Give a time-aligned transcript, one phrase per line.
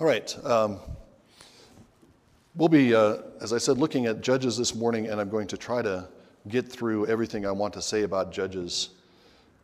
[0.00, 0.46] All right.
[0.46, 0.78] Um,
[2.54, 5.56] we'll be, uh, as I said, looking at Judges this morning, and I'm going to
[5.56, 6.06] try to
[6.46, 8.90] get through everything I want to say about Judges.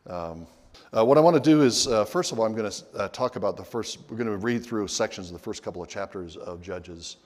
[0.08, 0.48] Um,
[0.92, 3.08] uh, what I want to do is, uh, first of all, I'm going to uh,
[3.10, 5.88] talk about the first, we're going to read through sections of the first couple of
[5.88, 7.18] chapters of Judges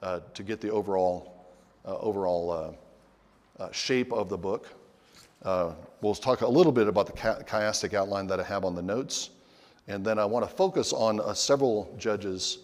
[0.00, 1.44] uh, to get the overall,
[1.84, 2.78] uh, overall
[3.72, 4.68] shape of the book.
[5.42, 9.30] we'll talk a little bit about the chiastic outline that I have on the notes.
[9.88, 12.58] And then I want to focus on uh, several judges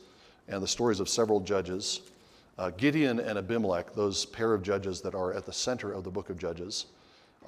[0.48, 2.00] and the stories of several judges
[2.60, 6.10] uh, Gideon and Abimelech, those pair of judges that are at the center of the
[6.10, 6.86] book of Judges.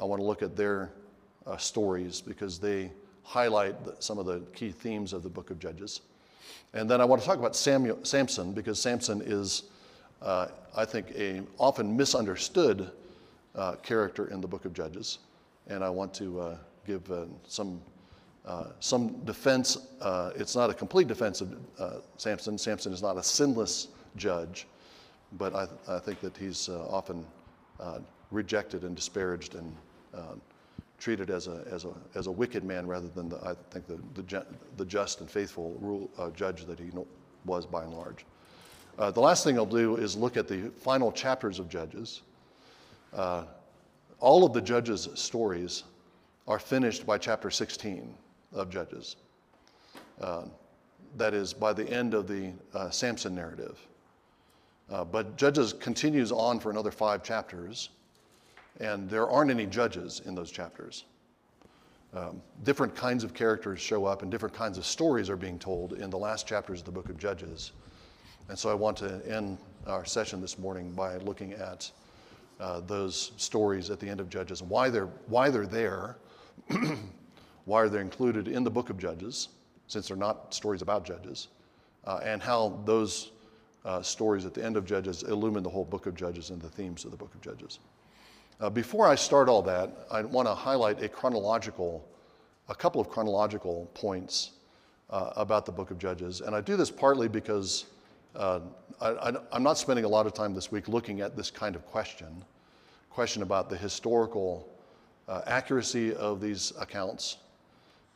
[0.01, 0.91] I want to look at their
[1.47, 2.91] uh, stories because they
[3.23, 6.01] highlight the, some of the key themes of the book of Judges.
[6.73, 9.65] And then I want to talk about Samuel, Samson because Samson is,
[10.23, 12.91] uh, I think, a often misunderstood
[13.55, 15.19] uh, character in the book of Judges.
[15.67, 17.13] And I want to uh, give
[17.47, 17.83] some
[18.45, 22.59] uh, some defense, uh, it's not a complete defense of uh, Samson.
[22.59, 24.67] Samson is not a sinless judge,
[25.35, 27.25] but I, I think that he's uh, often
[27.79, 29.75] uh, rejected and disparaged and
[30.99, 33.99] treated as a, as, a, as a wicked man rather than, the, I think, the,
[34.15, 34.47] the,
[34.77, 36.91] the just and faithful rule, judge that he
[37.45, 38.25] was by and large.
[38.97, 42.23] the last thing I'll do is look at the final chapters of Judges.
[43.13, 45.83] all of the Judges' stories
[46.47, 48.15] are finished by chapter 16
[48.53, 49.17] of Judges.
[50.21, 50.45] Uh,
[51.17, 53.79] that is, by the end of the uh, Samson narrative.
[54.91, 57.91] Uh, but Judges continues on for another five chapters,
[58.81, 61.05] and there aren't any judges in those chapters.
[62.15, 65.95] Um, different kinds of characters show up, and different kinds of stories are being told
[65.95, 67.73] in the last chapters of the book of Judges.
[68.49, 69.57] And so I want to end
[69.87, 71.91] our session this morning by looking at
[72.61, 76.17] uh, those stories at the end of Judges and why they're, why they're there.
[77.65, 79.49] why are they included in the book of Judges,
[79.87, 81.49] since they're not stories about Judges,
[82.05, 83.31] uh, and how those
[83.85, 86.69] uh, stories at the end of Judges illumine the whole book of Judges and the
[86.69, 87.79] themes of the book of Judges.
[88.61, 92.07] Uh, before I start all that, I want to highlight a chronological,
[92.69, 94.53] a couple of chronological points
[95.11, 96.41] uh, about the book of Judges.
[96.41, 97.87] And I do this partly because
[98.37, 98.61] uh,
[99.01, 101.85] I, am not spending a lot of time this week looking at this kind of
[101.87, 102.45] question,
[103.11, 104.69] question about the historical
[105.29, 107.39] uh, accuracy of these accounts,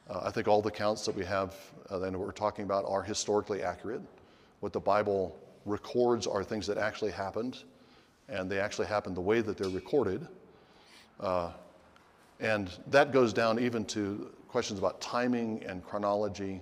[0.09, 1.57] uh, I think all the accounts that we have
[1.91, 4.03] uh, that we're talking about are historically accurate.
[4.61, 7.65] What the Bible records are things that actually happened,
[8.29, 10.27] and they actually happened the way that they're recorded.
[11.19, 11.51] Uh,
[12.41, 16.61] and that goes down even to questions about timing and chronology,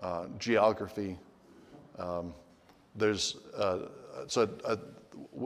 [0.00, 1.18] uh, geography.
[1.98, 2.34] Um,
[2.96, 3.78] there's, uh,
[4.26, 4.76] so uh,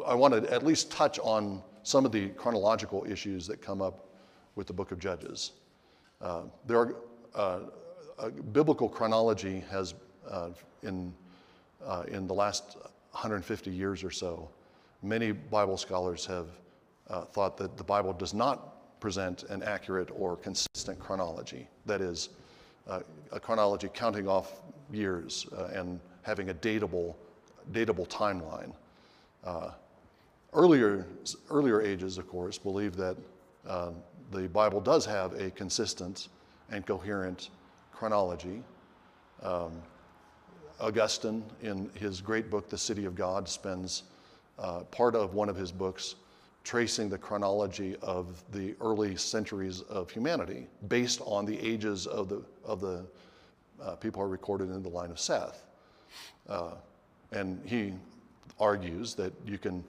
[0.07, 4.07] I want to at least touch on some of the chronological issues that come up
[4.55, 5.53] with the book of Judges.
[6.21, 6.97] Uh, there are
[7.35, 7.61] uh,
[8.53, 9.95] biblical chronology has,
[10.29, 10.51] uh,
[10.83, 11.13] in,
[11.85, 12.77] uh, in the last
[13.13, 14.49] 150 years or so,
[15.03, 16.47] many Bible scholars have
[17.09, 21.69] uh, thought that the Bible does not present an accurate or consistent chronology.
[21.87, 22.31] That is,
[22.89, 23.01] uh,
[23.33, 24.61] a chronology counting off
[24.91, 27.15] years uh, and having a datable,
[27.73, 28.73] datable timeline.
[30.55, 31.07] earlier,
[31.51, 33.17] earlier ages, of course, believe that
[34.31, 36.29] the Bible does have a consistent
[36.71, 37.51] and coherent
[37.93, 38.63] chronology.
[39.43, 39.73] Um,
[40.81, 44.05] Augustine, in his great book, The City of God, spends
[44.59, 46.15] uh, part of one of his books
[46.65, 52.43] tracing the chronology of the early centuries of humanity based on the ages of the,
[52.65, 53.05] of the
[53.83, 55.65] uh, people are recorded in the line of Seth.
[56.49, 56.73] Uh,
[57.33, 57.95] and he
[58.61, 59.85] argues that you can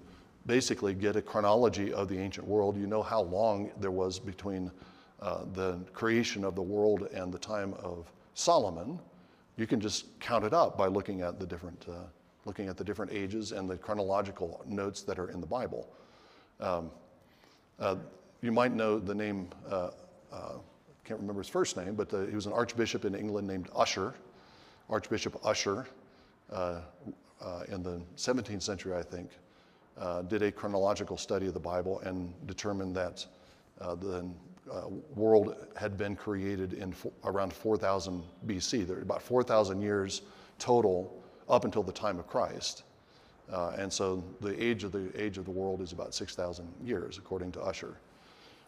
[0.46, 2.78] basically get a chronology of the ancient world.
[2.78, 4.72] You know how long there was between
[5.22, 9.00] uh, the creation of the world and the time of Solomon,
[9.58, 11.96] you can just count it up by looking at the different, uh,
[12.46, 15.90] looking at the different ages and the chronological notes that are in the Bible.
[16.62, 16.90] Um,
[17.80, 17.98] uh,
[18.42, 19.90] you might know the name, uh,
[20.32, 20.54] uh,
[21.04, 24.14] can't remember his first name, but he was an archbishop in England named Ussher,
[24.90, 25.86] Archbishop Ussher,
[26.50, 29.32] in the 17th century, I think,
[30.30, 33.26] did a chronological study of the Bible and determined that
[33.80, 34.30] the
[34.72, 36.94] uh, world had been created in
[37.24, 38.86] around 4000 BC.
[38.88, 40.22] There are about 4,000 years
[40.58, 42.84] total up until the time of Christ.
[43.52, 47.18] Uh, and so the age of the age of the world is about 6,000 years,
[47.18, 47.98] according to Ussher.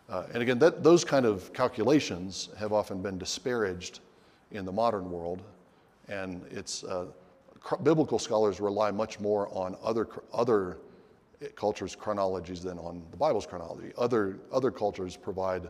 [0.09, 3.99] Uh, and again, that, those kind of calculations have often been disparaged
[4.51, 5.41] in the modern world,
[6.09, 7.05] and it's uh,
[7.83, 10.77] biblical scholars rely much more on other other
[11.55, 13.91] cultures' chronologies than on the Bible's chronology.
[13.97, 15.69] Other other cultures provide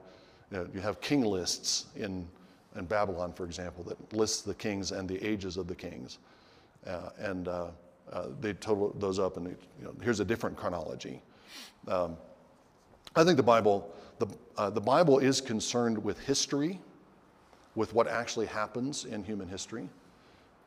[0.51, 2.27] you, know, you have king lists in,
[2.75, 6.19] in Babylon, for example, that lists the kings and the ages of the kings.
[6.85, 7.67] Uh, and uh,
[8.11, 11.21] uh, they total those up, and they, you know, here's a different chronology.
[11.87, 12.17] Um,
[13.15, 14.27] I think the Bible, the,
[14.57, 16.79] uh, the Bible is concerned with history,
[17.75, 19.87] with what actually happens in human history,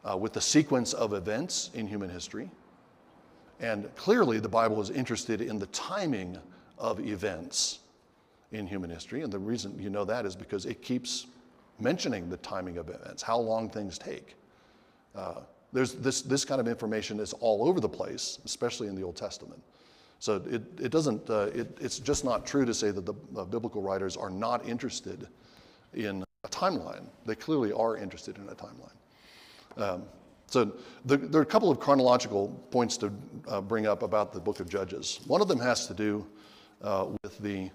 [0.04, 2.50] uh, with the sequence of events in human history.
[3.60, 6.38] And clearly, the Bible is interested in the timing
[6.78, 7.80] of events
[8.52, 9.22] in human history.
[9.22, 11.26] And the reason you know that is because it keeps
[11.80, 14.36] mentioning the timing of events, how long things take.
[15.14, 15.40] Uh,
[15.72, 19.16] there's this, this kind of information is all over the place, especially in the Old
[19.16, 19.60] Testament.
[20.20, 23.44] So it, it doesn't, uh, it, it's just not true to say that the uh,
[23.44, 25.26] biblical writers are not interested
[25.92, 27.06] in a timeline.
[27.26, 28.94] They clearly are interested in a timeline.
[29.76, 30.04] Um,
[30.46, 30.72] so
[31.04, 33.12] the, there are a couple of chronological points to
[33.48, 35.20] uh, bring up about the book of Judges.
[35.26, 36.26] One of them has to do
[36.82, 37.70] uh, with the,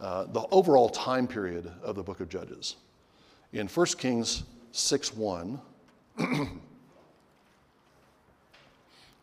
[0.00, 2.76] uh, the overall time period of the book of Judges.
[3.52, 5.60] In 1 Kings 6 1,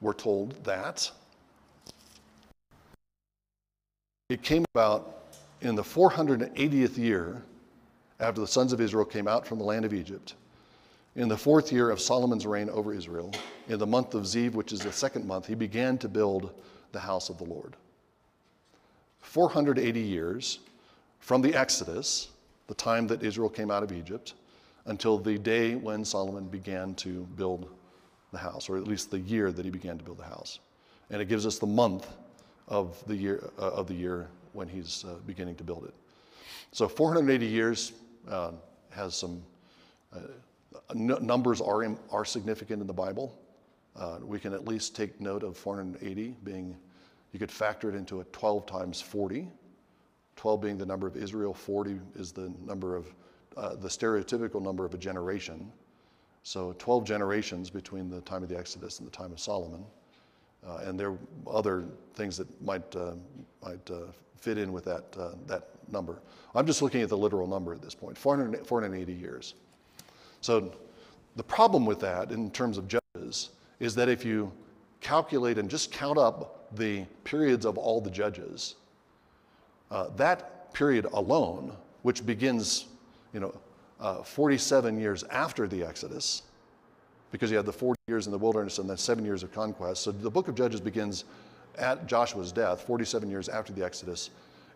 [0.01, 1.10] we're told that
[4.30, 5.19] it came about
[5.62, 7.44] in the 480th year
[8.19, 10.36] after the sons of Israel came out from the land of Egypt,
[11.16, 13.31] in the fourth year of Solomon's reign over Israel,
[13.68, 16.51] in the month of Ziv, which is the second month, he began to build
[16.92, 17.75] the house of the Lord.
[19.25, 20.60] 480 years
[21.19, 22.30] from the Exodus,
[22.68, 24.33] the time that Israel came out of Egypt,
[24.86, 27.69] until the day when Solomon began to build
[28.31, 30.60] the house, or at least the year that he began to build the house.
[31.10, 32.07] And it gives us the month
[32.68, 35.94] of the year, uh, of the year when he's uh, beginning to build it.
[36.72, 37.94] So 480 years
[38.30, 38.51] uh,
[38.92, 39.42] has some
[40.13, 40.19] uh,
[40.92, 43.38] n- numbers are, are significant in the Bible.
[43.95, 46.75] Uh, we can at least take note of 480 being,
[47.36, 49.50] you could factor it into a 12 times 40.
[50.38, 53.14] 12 being the number of Israel, 40 is the number of
[53.58, 55.70] uh, the stereotypical number of a generation.
[56.44, 59.84] So 12 generations between the time of the Exodus and the time of Solomon.
[60.66, 61.84] Uh, and there are other
[62.14, 63.16] things that might, uh,
[63.62, 66.22] might uh, fit in with that, uh, that number.
[66.56, 69.56] I'm just looking at the literal number at this point 400, 480 years.
[70.40, 70.72] So
[71.36, 73.50] the problem with that in terms of judges
[73.82, 74.54] is that if you
[75.02, 78.75] calculate and just count up the periods of all the judges,
[79.92, 82.86] uh, that period alone, which begins,
[83.33, 83.56] you know,
[84.00, 86.44] uh, 47 years after the Exodus,
[87.31, 90.04] because you had the 40 years in the wilderness and then seven years of conquest.
[90.04, 91.25] So the book of Judges begins
[91.77, 94.30] at Joshua's death, 47 years after the Exodus.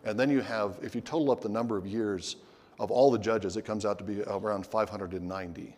[0.04, 2.36] And then you have, if you total up the number of years
[2.78, 5.76] of all the judges, it comes out to be around 590.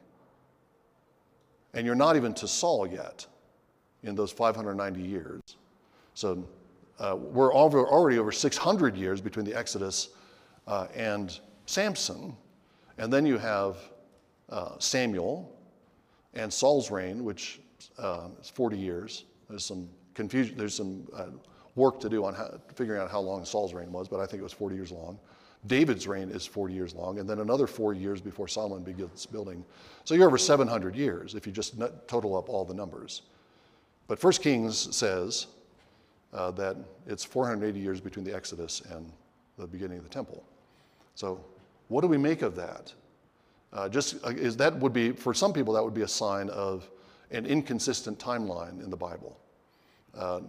[1.74, 3.26] And you're not even to Saul yet
[4.02, 5.40] in those 590 years.
[6.14, 6.46] So
[6.98, 10.10] uh, we're over, already over 600 years between the Exodus
[10.66, 12.36] uh, and Samson.
[12.98, 13.76] And then you have
[14.48, 15.58] uh, Samuel
[16.34, 17.60] and Saul's reign, which
[17.98, 19.24] uh, is 40 years.
[19.48, 21.26] There's some confusion, there's some uh,
[21.74, 24.40] work to do on how, figuring out how long Saul's reign was, but I think
[24.40, 25.18] it was 40 years long.
[25.66, 29.64] David's reign is 40 years long, and then another four years before Solomon begins building.
[30.04, 31.74] So you're over 700 years if you just
[32.08, 33.22] total up all the numbers.
[34.08, 35.46] But First Kings says
[36.32, 36.76] uh, that
[37.06, 39.11] it's 480 years between the Exodus and
[39.58, 40.43] the beginning of the temple.
[41.14, 41.44] So
[41.88, 42.93] what do we make of that?
[43.73, 46.50] Uh, just uh, is that would be for some people that would be a sign
[46.50, 46.90] of
[47.31, 49.38] an inconsistent timeline in the Bible.
[50.17, 50.41] Uh,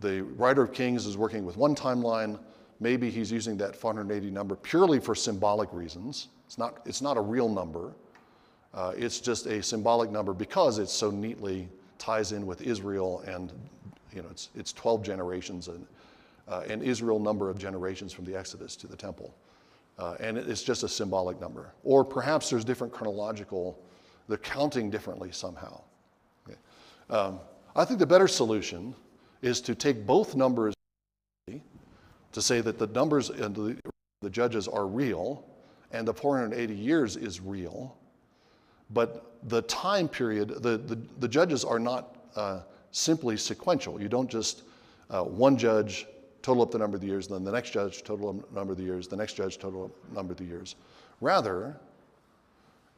[0.00, 2.38] the writer of Kings is working with one timeline.
[2.80, 6.28] Maybe he's using that 480 number purely for symbolic reasons.
[6.44, 7.94] It's not, it's not a real number.
[8.74, 13.52] Uh, it's just a symbolic number because it so neatly ties in with Israel and
[14.16, 15.86] you know, it's, it's 12 generations and
[16.48, 19.34] uh, an Israel number of generations from the Exodus to the temple.
[19.98, 21.72] Uh, and it's just a symbolic number.
[21.84, 23.78] Or perhaps there's different chronological,
[24.28, 25.82] they're counting differently somehow.
[26.48, 26.58] Okay.
[27.10, 27.40] Um,
[27.74, 28.94] I think the better solution
[29.42, 30.74] is to take both numbers
[31.46, 33.76] to say that the numbers and the,
[34.20, 35.44] the judges are real
[35.92, 37.96] and the 480 years is real,
[38.90, 42.60] but the time period, the, the, the judges are not uh,
[42.92, 44.00] simply sequential.
[44.00, 44.62] You don't just,
[45.10, 46.06] uh, one judge
[46.42, 48.72] total up the number of the years, and then the next judge total up number
[48.72, 50.76] of the years, the next judge total up number of the years.
[51.20, 51.76] Rather,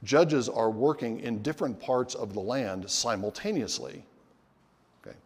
[0.04, 4.04] judges are working in different parts of the land simultaneously.
[5.02, 5.16] Okay.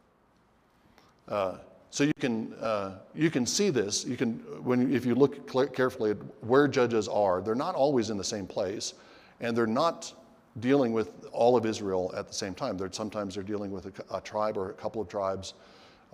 [1.29, 1.57] Uh,
[1.91, 4.05] so you can, uh, you can see this.
[4.07, 8.17] You can, when, if you look carefully at where judges are, they're not always in
[8.17, 8.95] the same place,
[9.41, 10.13] and they're not
[10.61, 12.77] dealing with all of Israel at the same time.
[12.77, 15.55] They're, sometimes they're dealing with a, a tribe or a couple of tribes.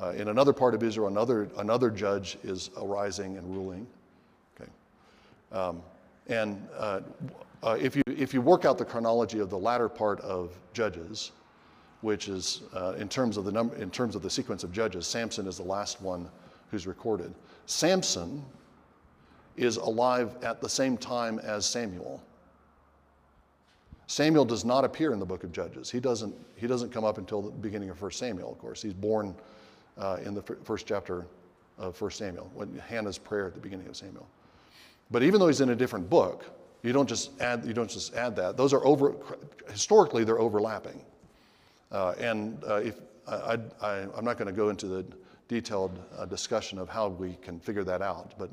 [0.01, 3.87] Uh, in another part of Israel, another, another judge is arising and ruling.
[4.61, 4.71] Okay.
[5.51, 5.83] Um,
[6.29, 7.01] and uh,
[7.63, 11.33] uh, if, you, if you work out the chronology of the latter part of Judges,
[12.03, 15.07] which is uh, in terms of the number, in terms of the sequence of judges,
[15.07, 16.29] Samson is the last one
[16.71, 17.35] who's recorded.
[17.67, 18.45] Samson
[19.57, 22.23] is alive at the same time as Samuel.
[24.09, 25.91] Samuel does not appear in the book of Judges.
[25.91, 28.81] He doesn't, he doesn't come up until the beginning of 1 Samuel, of course.
[28.81, 29.35] He's born
[29.99, 31.27] uh, in the first chapter
[31.77, 34.27] of 1 Samuel, when Hannah's prayer at the beginning of Samuel.
[35.11, 36.47] But even though he's in a different book,
[36.83, 38.57] you don't just add, you don't just add that.
[38.57, 39.15] Those are over,
[39.71, 41.03] historically, they're overlapping.
[41.93, 43.59] Uh, and uh, if, I,
[44.17, 45.05] am not going to go into the
[45.49, 48.51] detailed uh, discussion of how we can figure that out, but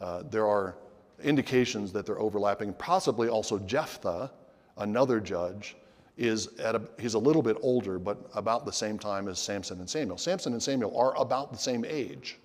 [0.00, 0.74] uh, there are
[1.22, 2.72] indications that they're overlapping.
[2.74, 4.30] Possibly also Jephthah,
[4.78, 5.76] another judge,
[6.16, 9.80] is at a, he's a little bit older, but about the same time as Samson
[9.80, 10.16] and Samuel.
[10.16, 12.38] Samson and Samuel are about the same age,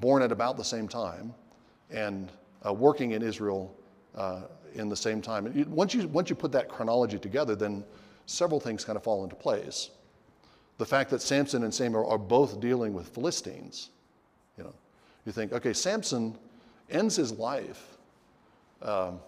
[0.00, 1.32] born at about the same time,
[1.90, 2.32] and
[2.66, 3.74] uh, working in Israel
[4.16, 4.42] uh,
[4.74, 5.46] in the same time.
[5.46, 7.84] And once you once you put that chronology together, then
[8.26, 9.90] several things kind of fall into place.
[10.78, 13.90] The fact that Samson and Samuel are both dealing with Philistines,
[14.58, 14.74] you know,
[15.24, 16.36] you think, okay, Samson
[16.90, 17.96] ends his life
[18.82, 19.20] um,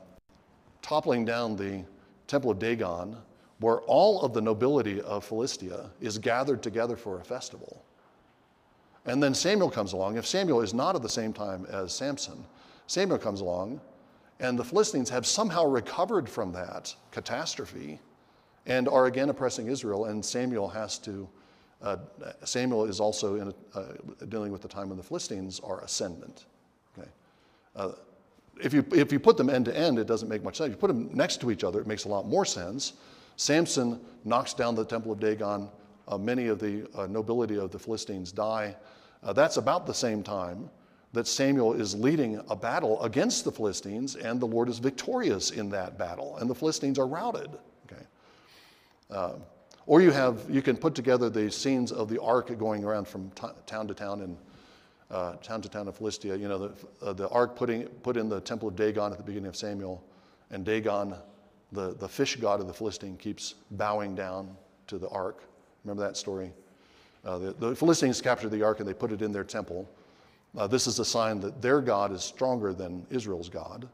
[0.86, 1.84] toppling down the
[2.28, 3.16] temple of Dagon,
[3.58, 7.84] where all of the nobility of Philistia is gathered together for a festival.
[9.04, 10.16] And then Samuel comes along.
[10.16, 12.44] If Samuel is not at the same time as Samson,
[12.86, 13.80] Samuel comes along,
[14.38, 17.98] and the Philistines have somehow recovered from that catastrophe
[18.66, 21.28] and are again oppressing Israel, and Samuel has to.
[21.82, 21.96] Uh,
[22.44, 23.82] Samuel is also in uh,
[24.28, 26.46] dealing with the time when the Philistines are ascendant.
[26.96, 27.08] Okay?
[27.74, 27.92] Uh,
[28.62, 30.70] if you, if you put them end to end, it doesn't make much sense.
[30.70, 32.94] You put them next to each other, it makes a lot more sense.
[33.36, 35.68] Samson knocks down the temple of Dagon.
[36.08, 38.74] Uh, many of the uh, nobility of the Philistines die.
[39.22, 40.70] Uh, that's about the same time
[41.12, 45.70] that Samuel is leading a battle against the Philistines, and the Lord is victorious in
[45.70, 47.50] that battle, and the Philistines are routed.
[47.86, 48.02] Okay.
[49.10, 49.32] Uh,
[49.86, 53.30] or you have you can put together the scenes of the ark going around from
[53.30, 54.36] t- town to town in
[55.10, 56.36] uh, town to town of Philistia.
[56.36, 56.72] You know, the,
[57.02, 60.02] uh, the ark putting, put in the temple of Dagon at the beginning of Samuel,
[60.50, 61.14] and Dagon,
[61.72, 65.42] the, the fish god of the Philistine, keeps bowing down to the ark.
[65.84, 66.52] Remember that story?
[67.24, 69.88] Uh, the, the, Philistines captured the ark and they put it in their temple.
[70.56, 73.88] Uh, this is a sign that their God is stronger than Israel's God.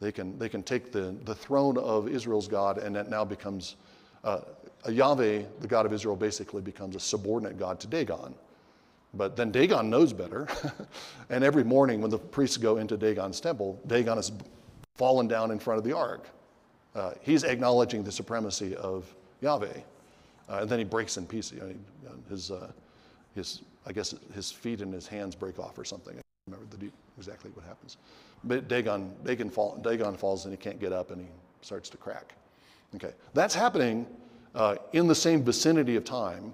[0.00, 3.76] They can, they can take the, the throne of Israel's God and it now becomes,
[4.22, 4.40] uh,
[4.88, 8.34] Yahweh, the God of Israel, basically becomes a subordinate God to Dagon.
[9.14, 10.46] But then Dagon knows better.
[11.30, 14.32] and every morning when the priests go into Dagon's temple, Dagon is
[14.94, 16.26] fallen down in front of the ark.
[16.94, 19.68] Uh, he's acknowledging the supremacy of Yahweh.
[20.48, 21.52] Uh, and then he breaks in pieces.
[21.52, 21.60] You
[22.04, 22.70] know, his, uh,
[23.34, 26.18] his, I guess his feet and his hands break off or something.
[26.18, 27.96] I remember the, exactly what happens.
[28.44, 31.28] But Dagon, Dagon, fall, Dagon falls and he can't get up and he
[31.60, 32.34] starts to crack.
[32.94, 34.06] Okay, that's happening
[34.54, 36.52] uh, in the same vicinity of time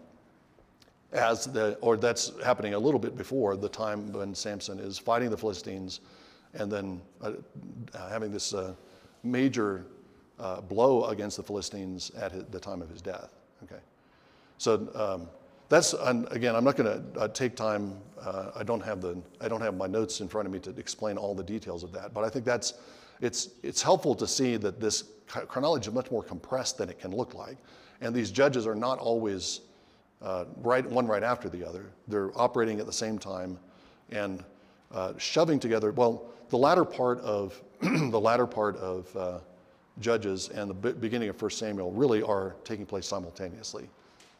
[1.14, 5.30] as the, or that's happening a little bit before the time when Samson is fighting
[5.30, 6.00] the Philistines
[6.54, 7.32] and then uh,
[8.08, 8.74] having this uh,
[9.22, 9.86] major
[10.38, 13.30] uh, blow against the Philistines at his, the time of his death.
[13.62, 13.80] Okay,
[14.58, 15.28] so um,
[15.68, 15.94] that's
[16.30, 16.54] again.
[16.56, 17.96] I'm not going to uh, take time.
[18.20, 19.16] Uh, I don't have the.
[19.40, 21.92] I don't have my notes in front of me to explain all the details of
[21.92, 22.12] that.
[22.12, 22.74] But I think that's.
[23.20, 27.14] It's it's helpful to see that this chronology is much more compressed than it can
[27.14, 27.56] look like,
[28.00, 29.60] and these judges are not always
[30.24, 31.92] uh, right, one right after the other.
[32.08, 33.58] They're operating at the same time
[34.10, 34.42] and
[34.90, 35.92] uh, shoving together.
[35.92, 39.38] Well, the latter part of the latter part of uh,
[40.00, 43.88] Judges and the beginning of 1 Samuel really are taking place simultaneously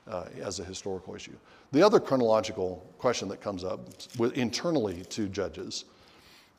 [0.09, 1.37] uh, as a historical issue.
[1.73, 3.81] The other chronological question that comes up
[4.19, 5.85] with, internally to Judges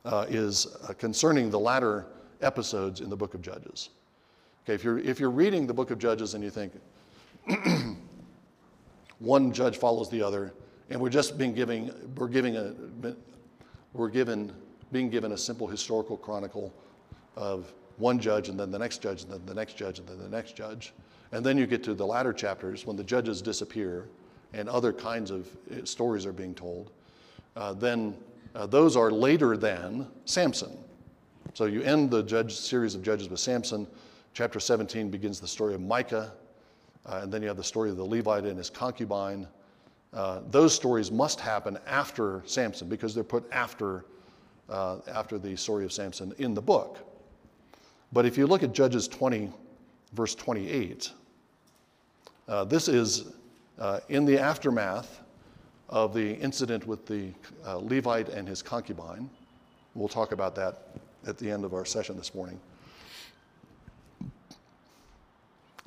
[0.04, 2.06] uh, is uh, concerning the latter
[2.40, 3.90] episodes in the book of Judges.
[4.64, 6.72] Okay, if you're if you're reading the book of Judges and you think
[9.18, 10.52] one judge follows the other,
[10.90, 12.74] and we're just being giving, we're giving a,
[13.92, 14.52] we're given,
[14.92, 16.72] being given a simple historical chronicle
[17.36, 20.18] of one judge and then the next judge and then the next judge and then
[20.18, 20.92] the next judge.
[21.32, 24.08] And then you get to the latter chapters when the judges disappear
[24.52, 26.90] and other kinds of eh, stories are being told.
[27.56, 28.16] Uh, then
[28.54, 30.76] uh, those are later than Samson.
[31.54, 33.86] So you end the judge series of judges with Samson.
[34.34, 36.32] Chapter 17 begins the story of Micah
[37.06, 39.46] uh, and then you have the story of the Levite and his concubine.
[40.12, 44.04] Uh, those stories must happen after Samson because they're put after,
[44.68, 46.98] uh, after the story of Samson in the book.
[48.12, 49.52] But if you look at Judges 20,
[50.14, 51.12] verse 28,
[52.48, 53.32] uh, this is
[53.78, 55.20] uh, in the aftermath
[55.88, 57.30] of the incident with the
[57.64, 59.28] uh, Levite and his concubine.
[59.94, 60.88] We'll talk about that
[61.26, 62.60] at the end of our session this morning.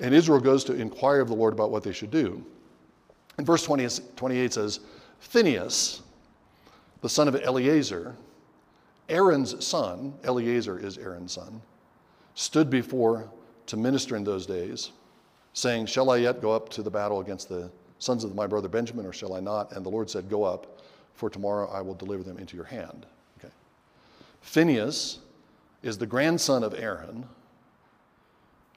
[0.00, 2.44] And Israel goes to inquire of the Lord about what they should do.
[3.36, 4.80] And verse 20, 28 says,
[5.20, 6.02] Phinehas,
[7.02, 8.16] the son of Eleazar,
[9.08, 11.60] Aaron's son, Eleazar is Aaron's son,
[12.34, 13.28] stood before
[13.66, 14.92] to minister in those days,
[15.52, 18.68] saying, Shall I yet go up to the battle against the sons of my brother
[18.68, 19.72] Benjamin, or shall I not?
[19.72, 20.80] And the Lord said, Go up,
[21.14, 23.06] for tomorrow I will deliver them into your hand.
[23.38, 23.52] Okay.
[24.40, 25.18] Phinehas
[25.82, 27.26] is the grandson of Aaron.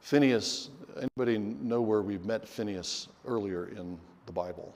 [0.01, 4.73] Phinehas, anybody know where we've met Phinehas earlier in the Bible?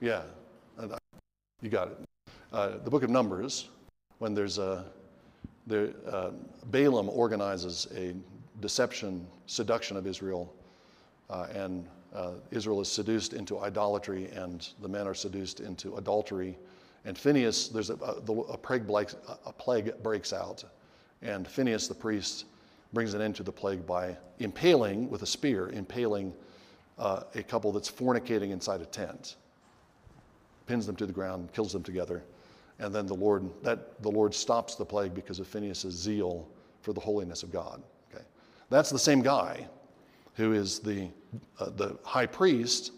[0.00, 0.22] Yeah,
[1.62, 1.98] you got it.
[2.52, 3.68] Uh, the book of Numbers,
[4.18, 4.84] when there's a,
[5.66, 6.30] there, uh,
[6.70, 8.14] Balaam organizes a
[8.60, 10.54] deception, seduction of Israel,
[11.30, 16.56] uh, and uh, Israel is seduced into idolatry, and the men are seduced into adultery.
[17.04, 18.88] And Phinehas, there's a, a, a, plague,
[19.46, 20.64] a plague breaks out,
[21.22, 22.44] and Phinehas the priest
[22.94, 26.32] brings an end to the plague by impaling with a spear, impaling
[26.98, 29.36] uh, a couple that's fornicating inside a tent,
[30.66, 32.22] pins them to the ground, kills them together,
[32.78, 36.48] and then the Lord that the Lord stops the plague because of Phinehas' zeal
[36.80, 37.82] for the holiness of God.
[38.12, 38.24] Okay,
[38.70, 39.66] that's the same guy
[40.34, 41.08] who is the
[41.58, 42.92] uh, the high priest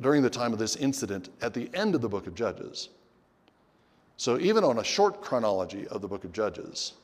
[0.00, 2.90] during the time of this incident at the end of the book of Judges.
[4.18, 6.94] So even on a short chronology of the book of Judges,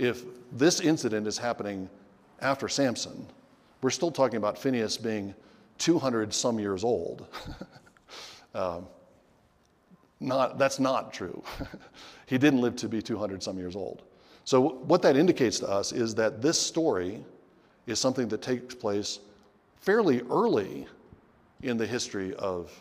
[0.00, 1.88] if this incident is happening
[2.40, 3.26] after Samson,
[3.82, 5.34] we're still talking about Phinehas being
[5.78, 7.26] 200 some years old.
[8.54, 8.86] um,
[10.20, 11.42] not, that's not true.
[12.26, 14.02] he didn't live to be 200 some years old.
[14.44, 17.22] So, what that indicates to us is that this story
[17.86, 19.20] is something that takes place
[19.76, 20.86] fairly early
[21.62, 22.72] in the history of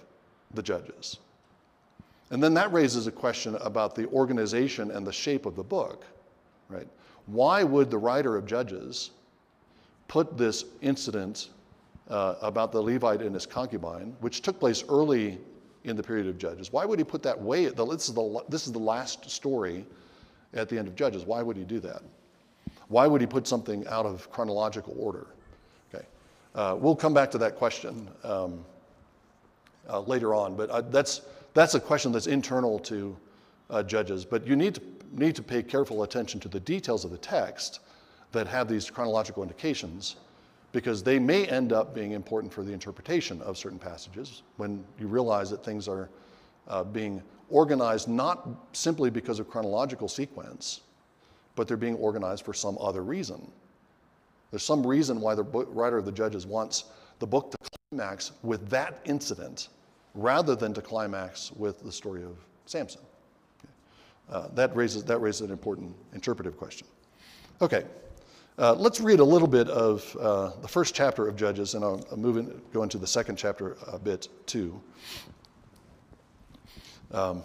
[0.53, 1.17] the judges.
[2.31, 6.05] And then that raises a question about the organization and the shape of the book,
[6.69, 6.87] right?
[7.31, 9.11] Why would the writer of Judges
[10.07, 11.49] put this incident
[12.09, 15.37] uh, about the Levite and his concubine, which took place early
[15.83, 16.71] in the period of Judges.
[16.71, 17.65] Why would he put that way?
[17.65, 19.85] This is the, this is the last story
[20.53, 21.25] at the end of Judges.
[21.25, 22.01] Why would he do that?
[22.87, 25.27] Why would he put something out of chronological order?
[25.93, 26.05] Okay.
[26.55, 28.65] Uh, we'll come back to that question um,
[29.87, 31.21] uh, later on, but uh, that's,
[31.53, 33.15] that's a question that's internal to
[33.69, 34.25] uh, Judges.
[34.25, 37.79] But you need to, need to pay careful attention to the details of the text
[38.31, 40.17] that have these chronological indications
[40.71, 45.07] because they may end up being important for the interpretation of certain passages when you
[45.07, 46.09] realize that things are
[46.67, 50.81] uh, being organized not simply because of chronological sequence,
[51.55, 53.51] but they're being organized for some other reason.
[54.51, 56.85] There's some reason why the writer of the Judges wants
[57.17, 57.57] the book to
[57.91, 59.69] climax with that incident
[60.13, 63.01] rather than to climax with the story of Samson.
[64.31, 66.87] Uh, that, raises, that raises an important interpretive question.
[67.61, 67.83] Okay,
[68.59, 72.05] uh, let's read a little bit of uh, the first chapter of Judges, and I'll,
[72.11, 74.79] I'll move in, go into the second chapter a bit too.
[77.11, 77.43] Um,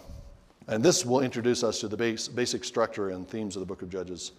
[0.67, 3.81] and this will introduce us to the base, basic structure and themes of the book
[3.81, 4.33] of Judges,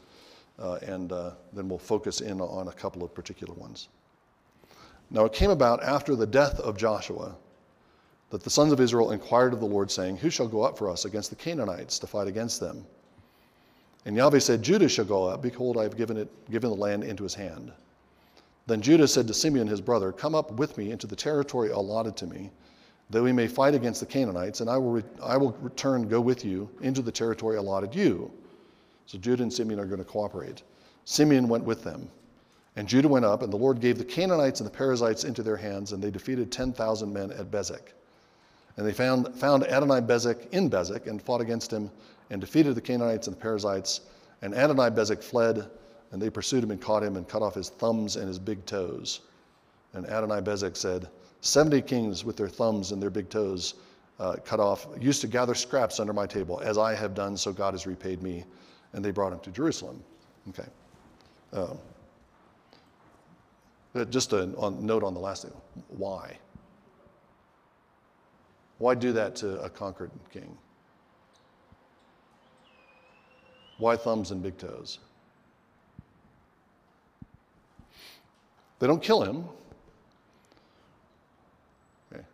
[0.58, 3.88] uh, and uh, then we'll focus in on a couple of particular ones.
[5.10, 7.36] Now, it came about after the death of Joshua
[8.30, 10.90] that the sons of Israel inquired of the Lord, saying, Who shall go up for
[10.90, 12.84] us against the Canaanites to fight against them?
[14.04, 15.42] And Yahweh said, Judah shall go up.
[15.42, 17.72] Behold, I have given, it, given the land into his hand.
[18.66, 22.16] Then Judah said to Simeon his brother, Come up with me into the territory allotted
[22.18, 22.50] to me,
[23.10, 26.20] that we may fight against the Canaanites, and I will, re- I will return, go
[26.20, 28.32] with you into the territory allotted you.
[29.06, 30.62] So Judah and Simeon are going to cooperate.
[31.04, 32.08] Simeon went with them.
[32.74, 35.56] And Judah went up, and the Lord gave the Canaanites and the Perizzites into their
[35.56, 37.92] hands, and they defeated 10,000 men at Bezek.
[38.76, 41.90] And they found, found Adonai Bezek in Bezek and fought against him
[42.30, 44.02] and defeated the Canaanites and the Perizzites.
[44.42, 45.70] And Adonai Bezek fled,
[46.12, 48.64] and they pursued him and caught him and cut off his thumbs and his big
[48.66, 49.20] toes.
[49.94, 51.08] And Adonai Bezek said,
[51.40, 53.74] Seventy kings with their thumbs and their big toes
[54.18, 56.60] uh, cut off used to gather scraps under my table.
[56.60, 58.44] As I have done, so God has repaid me.
[58.92, 60.02] And they brought him to Jerusalem.
[60.48, 60.68] Okay.
[61.52, 61.78] Um,
[64.10, 65.52] just a note on the last thing
[65.88, 66.38] why?
[68.78, 70.56] Why do that to a conquered king?
[73.78, 74.98] Why thumbs and big toes?
[78.78, 79.44] They don't kill him.
[82.12, 82.24] Okay.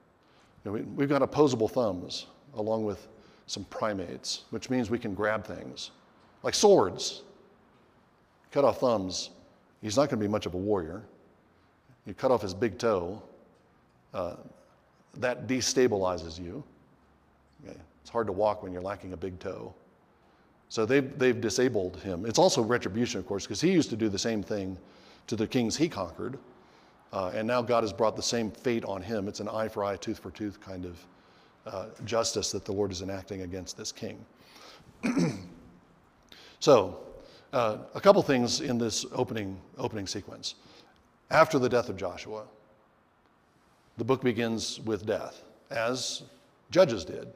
[0.64, 3.09] You know, we, have got opposable thumbs along with
[3.46, 5.90] some primates, which means we can grab things
[6.42, 7.22] like swords.
[8.50, 9.31] Cut off thumbs,
[9.81, 11.02] he's not going to be much of a warrior.
[12.07, 13.22] You cut off his big toe,
[14.12, 14.35] uh,
[15.18, 16.64] that destabilizes you.
[17.64, 17.79] Okay.
[18.01, 19.75] It's hard to walk when you're lacking a big toe.
[20.68, 22.25] So they've, they've disabled him.
[22.25, 24.79] It's also retribution, of course, because he used to do the same thing
[25.27, 26.38] to the kings he conquered.
[27.12, 29.29] Uh, and now God has brought the same fate on him.
[29.29, 31.07] It's an eye for eye, tooth for tooth kind of
[31.66, 34.25] uh, justice that the Lord is enacting against this king.
[36.59, 37.01] so,
[37.53, 40.55] uh, a couple things in this opening, opening sequence.
[41.31, 42.44] After the death of Joshua,
[44.03, 46.25] the book begins with death, as
[46.73, 47.29] Judges did.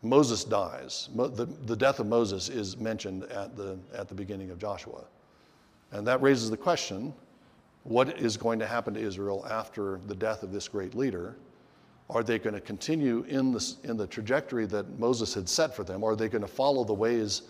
[0.00, 1.08] Moses dies.
[1.12, 5.02] Mo- the, the death of Moses is mentioned at the, at the beginning of Joshua.
[5.90, 7.12] And that raises the question
[7.82, 11.34] what is going to happen to Israel after the death of this great leader?
[12.08, 15.82] Are they going to continue in the, in the trajectory that Moses had set for
[15.82, 16.04] them?
[16.04, 17.42] Are they going to follow the ways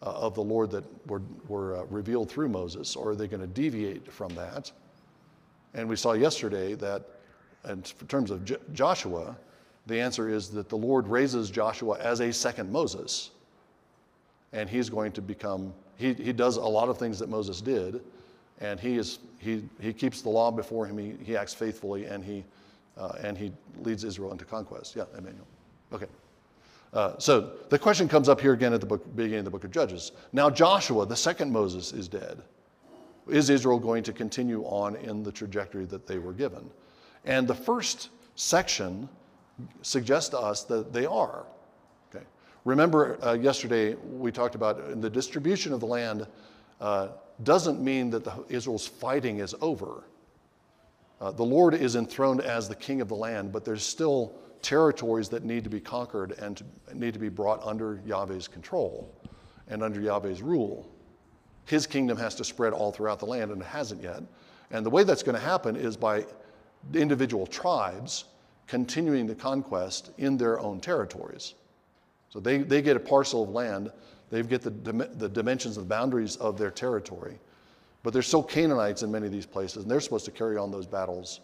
[0.00, 2.96] uh, of the Lord that were, were uh, revealed through Moses?
[2.96, 4.72] Or are they going to deviate from that?
[5.76, 7.04] And we saw yesterday that,
[7.68, 9.36] in terms of J- Joshua,
[9.86, 13.30] the answer is that the Lord raises Joshua as a second Moses.
[14.52, 18.00] And he's going to become, he, he does a lot of things that Moses did,
[18.60, 22.24] and he, is, he, he keeps the law before him, he, he acts faithfully, and
[22.24, 22.42] he,
[22.96, 24.96] uh, and he leads Israel into conquest.
[24.96, 25.46] Yeah, Emmanuel.
[25.92, 26.06] Okay.
[26.94, 29.64] Uh, so the question comes up here again at the book, beginning of the book
[29.64, 30.12] of Judges.
[30.32, 32.42] Now, Joshua, the second Moses, is dead.
[33.28, 36.70] Is Israel going to continue on in the trajectory that they were given?
[37.24, 39.08] And the first section
[39.82, 41.46] suggests to us that they are.
[42.14, 42.24] Okay.
[42.64, 46.26] Remember, uh, yesterday we talked about the distribution of the land
[46.80, 47.08] uh,
[47.42, 50.04] doesn't mean that the, Israel's fighting is over.
[51.20, 55.28] Uh, the Lord is enthroned as the king of the land, but there's still territories
[55.30, 59.14] that need to be conquered and to, need to be brought under Yahweh's control
[59.68, 60.90] and under Yahweh's rule.
[61.66, 64.22] His kingdom has to spread all throughout the land, and it hasn't yet.
[64.70, 66.24] And the way that's going to happen is by
[66.94, 68.24] individual tribes
[68.66, 71.54] continuing the conquest in their own territories.
[72.30, 73.90] So they, they get a parcel of land,
[74.30, 77.38] they get the, the dimensions and boundaries of their territory,
[78.02, 80.70] but there's still Canaanites in many of these places, and they're supposed to carry on
[80.70, 81.40] those battles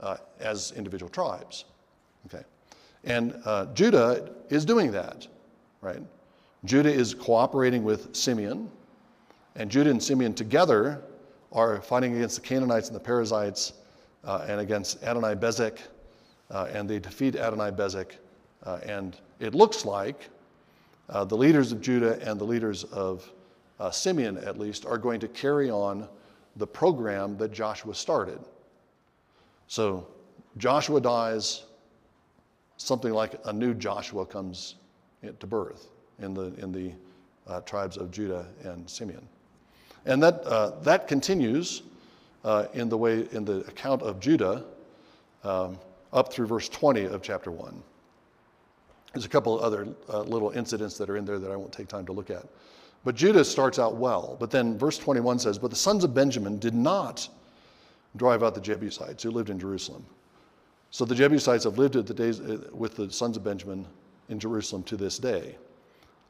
[0.00, 1.64] uh, as individual tribes.
[2.26, 2.44] Okay.
[3.04, 5.26] And uh, Judah is doing that,
[5.80, 6.02] right?
[6.64, 8.70] Judah is cooperating with Simeon,
[9.56, 11.02] and Judah and Simeon together
[11.52, 13.72] are fighting against the Canaanites and the Perizzites
[14.24, 15.78] uh, and against Adonai Bezek
[16.50, 18.12] uh, and they defeat Adonai Bezek.
[18.64, 20.28] Uh, and it looks like
[21.08, 23.30] uh, the leaders of Judah and the leaders of
[23.78, 26.08] uh, Simeon, at least, are going to carry on
[26.56, 28.38] the program that Joshua started.
[29.66, 30.06] So
[30.58, 31.64] Joshua dies,
[32.76, 34.74] something like a new Joshua comes
[35.38, 36.92] to birth in the, in the
[37.46, 39.26] uh, tribes of Judah and Simeon.
[40.06, 41.82] And that, uh, that continues
[42.72, 44.64] in the way, in the account of Judah.
[45.44, 45.78] Um,
[46.12, 47.82] up through verse 20 of chapter 1.
[49.12, 51.72] There's a couple of other uh, little incidents that are in there that I won't
[51.72, 52.44] take time to look at.
[53.04, 54.36] But Judah starts out well.
[54.38, 57.28] But then verse 21 says, But the sons of Benjamin did not
[58.16, 60.04] drive out the Jebusites who lived in Jerusalem.
[60.90, 63.86] So the Jebusites have lived the days uh, with the sons of Benjamin
[64.28, 65.56] in Jerusalem to this day.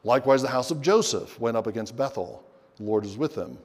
[0.05, 2.45] Likewise, the house of Joseph went up against Bethel.
[2.81, 3.59] The Lord was with them.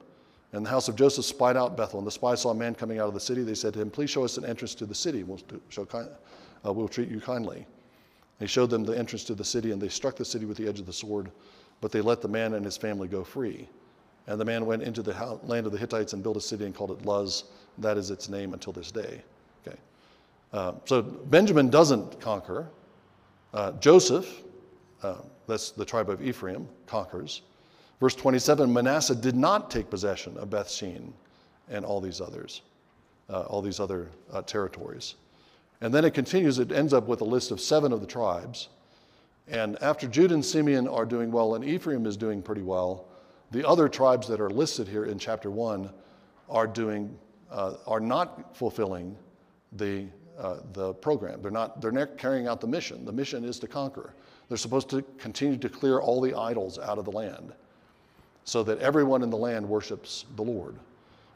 [0.52, 2.98] And the house of Joseph spied out Bethel, and the spies saw a man coming
[3.00, 3.42] out of the city.
[3.42, 5.24] They said to him, Please show us an entrance to the city.
[5.24, 7.66] We'll, show, uh, we'll treat you kindly.
[8.38, 10.68] He showed them the entrance to the city, and they struck the city with the
[10.68, 11.30] edge of the sword,
[11.80, 13.68] but they let the man and his family go free.
[14.26, 16.74] And the man went into the land of the Hittites and built a city and
[16.74, 17.44] called it Luz.
[17.78, 19.22] That is its name until this day.
[19.66, 19.78] Okay.
[20.52, 22.68] Uh, so Benjamin doesn't conquer.
[23.54, 24.42] Uh, Joseph,
[25.02, 27.42] uh, that's the tribe of Ephraim, conquers.
[28.00, 31.12] Verse 27 Manasseh did not take possession of Beth Shean
[31.68, 32.62] and all these others,
[33.30, 35.14] uh, all these other uh, territories.
[35.80, 38.68] And then it continues, it ends up with a list of seven of the tribes.
[39.48, 43.06] And after Judah and Simeon are doing well and Ephraim is doing pretty well,
[43.50, 45.90] the other tribes that are listed here in chapter 1
[46.48, 47.16] are doing
[47.50, 49.16] uh, are not fulfilling
[49.72, 50.06] the
[50.36, 51.40] uh, the program.
[51.40, 53.04] They're not they're not carrying out the mission.
[53.04, 54.14] The mission is to conquer.
[54.48, 57.52] They're supposed to continue to clear all the idols out of the land
[58.46, 60.76] so that everyone in the land worships the Lord.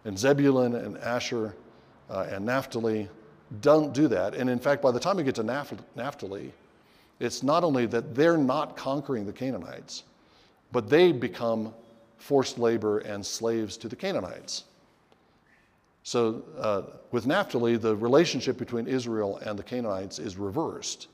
[0.05, 1.55] And Zebulun and Asher
[2.09, 3.09] uh, and Naphtali
[3.61, 4.35] don't do that.
[4.35, 6.53] And in fact, by the time we get to Naphtali,
[7.19, 10.05] it's not only that they're not conquering the Canaanites,
[10.73, 11.75] but they become
[12.17, 14.65] forced labor and slaves to the Canaanites.
[16.05, 21.09] So uh, with Naphtali, the relationship between Israel and the Canaanites is reversed.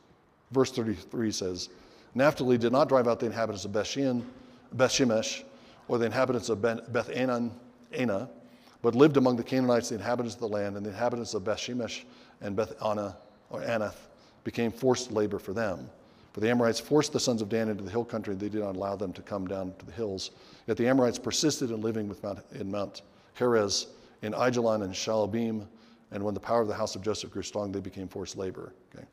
[0.53, 1.71] Verse 33 says,
[2.15, 4.23] Naphtali did not drive out the inhabitants of Bethshean,
[4.77, 5.43] Bethshemesh,
[5.89, 7.53] or the inhabitants of Beth Anan,
[7.93, 8.29] Ana,
[8.83, 11.59] but lived among the Canaanites, the inhabitants of the land, and the inhabitants of Beth
[11.59, 12.05] Shemesh
[12.41, 13.17] and Beth Anna
[13.51, 13.97] or Anath
[14.45, 15.89] became forced labor for them.
[16.33, 18.61] For the Amorites forced the sons of Dan into the hill country, and they did
[18.61, 20.33] not allow them to come down to the hills.
[20.67, 23.03] Yet the Amorites persisted in living with Mount, in Mount
[23.35, 23.87] Perez,
[24.23, 25.67] in Aijalon and Shaalbim.
[26.13, 28.75] And when the power of the house of Joseph grew strong, they became forced labor.
[28.95, 29.07] Okay.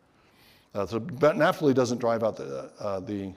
[0.75, 3.31] Uh, so Naphtali doesn't drive out the, uh, the,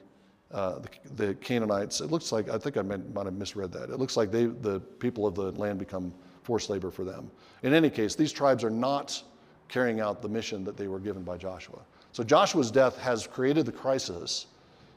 [0.52, 2.00] uh, the, the, Canaanites.
[2.00, 3.90] It looks like, I think I might, might have misread that.
[3.90, 6.12] It looks like they, the people of the land become
[6.44, 7.30] forced labor for them.
[7.62, 9.20] In any case, these tribes are not
[9.68, 11.80] carrying out the mission that they were given by Joshua.
[12.12, 14.46] So Joshua's death has created the crisis.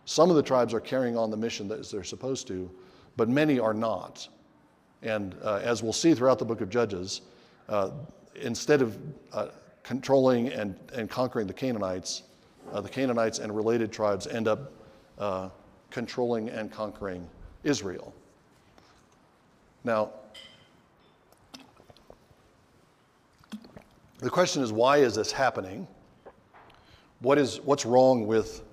[0.05, 2.69] Some of the tribes are carrying on the mission that they're supposed to,
[3.17, 4.27] but many are not.
[5.01, 7.21] And uh, as we'll see throughout the book of Judges,
[7.67, 7.91] uh,
[8.35, 8.97] instead of
[9.33, 9.47] uh,
[9.83, 12.23] controlling and, and conquering the Canaanites,
[12.71, 14.71] uh, the Canaanites and related tribes end up
[15.19, 15.49] uh,
[15.91, 17.27] controlling and conquering
[17.63, 18.13] Israel.
[19.83, 20.11] Now,
[24.19, 25.87] the question is why is this happening?
[27.21, 28.63] What is, what's wrong with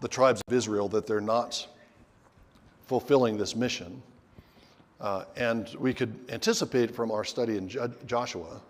[0.00, 1.66] the tribes of Israel that they're not
[2.86, 4.02] fulfilling this mission?
[5.00, 7.68] Uh, and we could anticipate from our study in
[8.06, 8.60] Joshua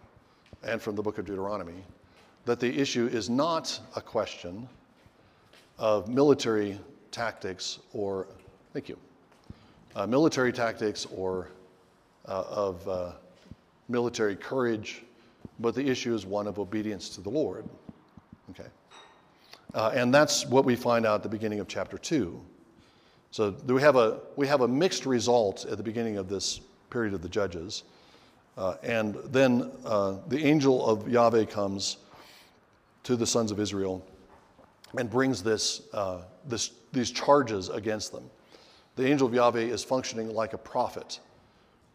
[0.62, 1.85] and from the book of Deuteronomy
[2.45, 4.68] that the issue is not a question
[5.79, 6.79] of military
[7.12, 8.27] tactics or,
[8.72, 8.98] thank you,
[9.94, 11.48] uh, military tactics or
[12.27, 13.12] uh, of uh,
[13.88, 15.03] military courage,
[15.61, 17.64] but the issue is one of obedience to the Lord.
[18.51, 18.68] Okay.
[19.75, 22.40] Uh, and that's what we find out at the beginning of chapter 2.
[23.31, 27.14] So we have, a, we have a mixed result at the beginning of this period
[27.14, 27.85] of the Judges.
[28.59, 31.98] Uh, and then uh, the angel of Yahweh comes
[33.05, 34.05] to the sons of Israel
[34.97, 38.29] and brings this, uh, this, these charges against them.
[38.97, 41.21] The angel of Yahweh is functioning like a prophet.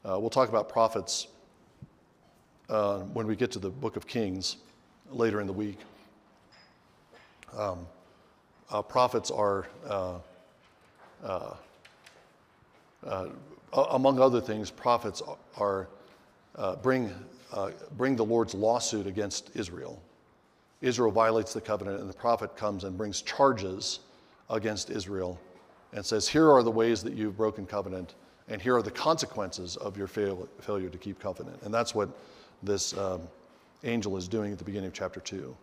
[0.03, 1.27] Uh, we'll talk about prophets
[2.69, 4.57] uh, when we get to the book of Kings
[5.11, 5.79] later in the week.
[7.55, 7.85] Um,
[8.71, 9.67] uh, prophets are,
[13.73, 15.21] among other things, prophets
[15.57, 15.87] are
[16.57, 17.13] uh, bring,
[17.53, 20.01] uh, bring the Lord's lawsuit against Israel.
[20.81, 23.99] Israel violates the covenant, and the prophet comes and brings charges
[24.49, 25.39] against Israel
[25.93, 28.15] and says, Here are the ways that you've broken covenant,
[28.47, 31.61] and here are the consequences of your fail- failure to keep covenant.
[31.63, 32.09] And that's what
[32.63, 33.21] this um,
[33.83, 35.55] angel is doing at the beginning of chapter 2.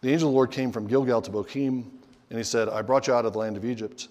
[0.00, 1.84] The angel of the Lord came from Gilgal to Bochim,
[2.30, 4.08] and he said, I brought you out of the land of Egypt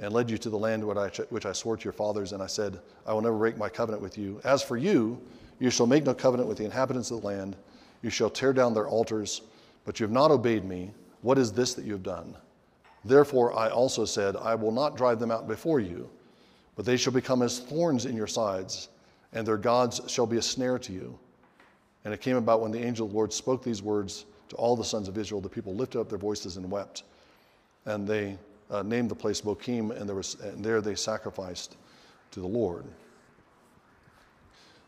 [0.00, 2.32] and led you to the land which I, which I swore to your fathers.
[2.32, 4.40] And I said, I will never break my covenant with you.
[4.44, 5.20] As for you,
[5.58, 7.56] you shall make no covenant with the inhabitants of the land.
[8.02, 9.42] You shall tear down their altars,
[9.88, 10.90] but you have not obeyed me.
[11.22, 12.36] What is this that you have done?
[13.06, 16.10] Therefore, I also said, I will not drive them out before you,
[16.76, 18.90] but they shall become as thorns in your sides,
[19.32, 21.18] and their gods shall be a snare to you.
[22.04, 24.76] And it came about when the angel of the Lord spoke these words to all
[24.76, 27.04] the sons of Israel, the people lifted up their voices and wept.
[27.86, 28.36] And they
[28.70, 31.78] uh, named the place Bochim, and there, was, and there they sacrificed
[32.32, 32.84] to the Lord.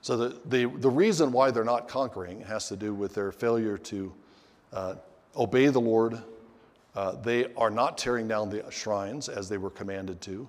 [0.03, 3.79] So the, the, the reason why they're not conquering has to do with their failure
[3.79, 4.13] to
[4.73, 4.95] uh,
[5.37, 6.21] obey the Lord.
[6.95, 10.49] Uh, they are not tearing down the shrines as they were commanded to.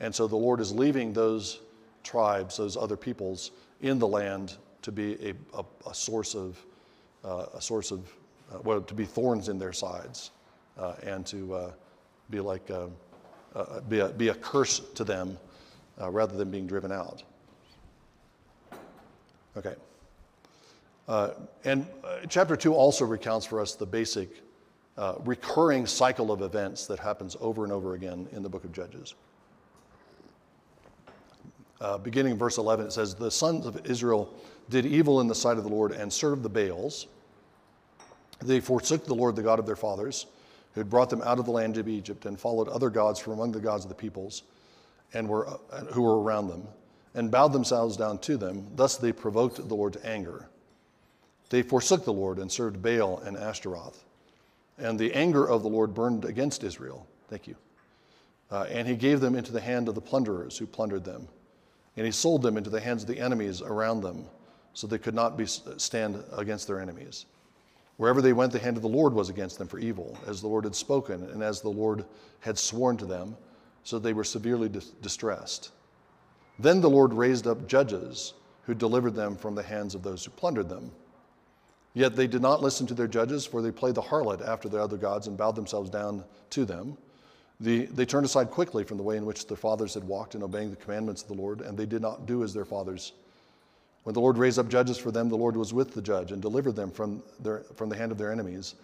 [0.00, 1.60] And so the Lord is leaving those
[2.02, 5.14] tribes, those other peoples in the land to be
[5.54, 6.58] a, a, a source of,
[7.24, 8.00] uh, a source of,
[8.52, 10.30] uh, well, to be thorns in their sides
[10.78, 11.72] uh, and to uh,
[12.30, 12.86] be like uh,
[13.88, 15.38] be, a, be a curse to them
[15.98, 17.22] rather than being driven out.
[19.56, 19.74] Okay.
[21.06, 21.30] Uh,
[21.64, 24.42] and uh, chapter 2 also recounts for us the basic
[24.96, 28.72] uh, recurring cycle of events that happens over and over again in the book of
[28.72, 29.14] Judges.
[32.02, 34.32] beginning in verse 11, it says, The sons of Israel
[34.70, 37.06] did evil in the sight of the Lord and served the Baals.
[38.42, 40.26] They forsook the Lord, the God of their fathers
[40.74, 43.34] who had brought them out of the land of Egypt and followed other gods from
[43.34, 44.42] among the gods of the peoples
[45.12, 46.66] and were, uh, who were around them
[47.14, 48.66] and bowed themselves down to them.
[48.74, 50.48] Thus they provoked the Lord to anger.
[51.50, 54.04] They forsook the Lord and served Baal and Ashtaroth.
[54.78, 57.06] And the anger of the Lord burned against Israel.
[57.28, 57.56] Thank you.
[58.50, 61.28] Uh, and he gave them into the hand of the plunderers who plundered them.
[61.96, 64.24] And he sold them into the hands of the enemies around them,
[64.72, 67.26] so they could not be, stand against their enemies.
[67.96, 70.48] Wherever they went, the hand of the Lord was against them for evil, as the
[70.48, 72.04] Lord had spoken, and as the Lord
[72.40, 73.36] had sworn to them,
[73.84, 75.70] so they were severely dis- distressed.
[76.58, 80.32] Then the Lord raised up judges who delivered them from the hands of those who
[80.32, 80.90] plundered them.
[81.94, 84.80] Yet they did not listen to their judges, for they played the harlot after their
[84.80, 86.98] other gods and bowed themselves down to them.
[87.60, 90.42] The, they turned aside quickly from the way in which their fathers had walked in
[90.42, 93.12] obeying the commandments of the Lord, and they did not do as their fathers
[94.04, 96.40] when the Lord raised up judges for them, the Lord was with the judge and
[96.40, 98.74] delivered them from, their, from the hand of their enemies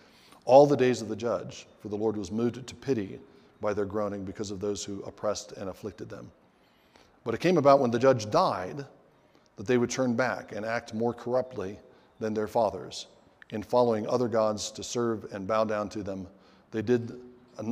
[0.47, 3.21] all the days of the judge, for the Lord was moved to pity
[3.61, 6.31] by their groaning because of those who oppressed and afflicted them.
[7.23, 8.87] But it came about when the judge died
[9.57, 11.79] that they would turn back and act more corruptly
[12.21, 13.07] than their fathers
[13.51, 16.27] in following other gods to serve and bow down to them.
[16.71, 17.13] They did,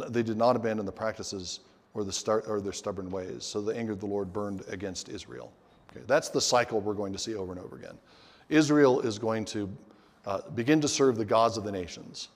[0.08, 1.60] they did not abandon the practices
[1.94, 3.44] or, the star, or their stubborn ways.
[3.44, 5.52] So the anger of the Lord burned against Israel.
[5.90, 7.96] Okay, that's the cycle we're going to see over and over again.
[8.48, 9.70] Israel is going to
[10.26, 12.28] uh, begin to serve the gods of the nations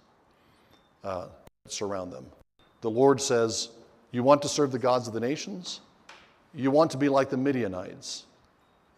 [1.05, 1.27] uh,
[1.69, 2.27] surround them.
[2.81, 3.71] The Lord says,
[4.11, 5.81] You want to serve the gods of the nations?
[6.55, 8.27] You want to be like the Midianites.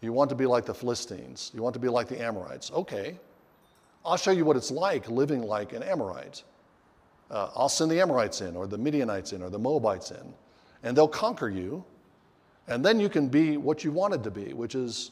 [0.01, 1.51] You want to be like the Philistines.
[1.53, 2.71] You want to be like the Amorites.
[2.71, 3.17] Okay,
[4.05, 6.43] I'll show you what it's like living like an Amorite.
[7.31, 10.33] Uh, I'll send the Amorites in, or the Midianites in, or the Moabites in,
[10.83, 11.83] and they'll conquer you.
[12.67, 15.11] And then you can be what you wanted to be, which is,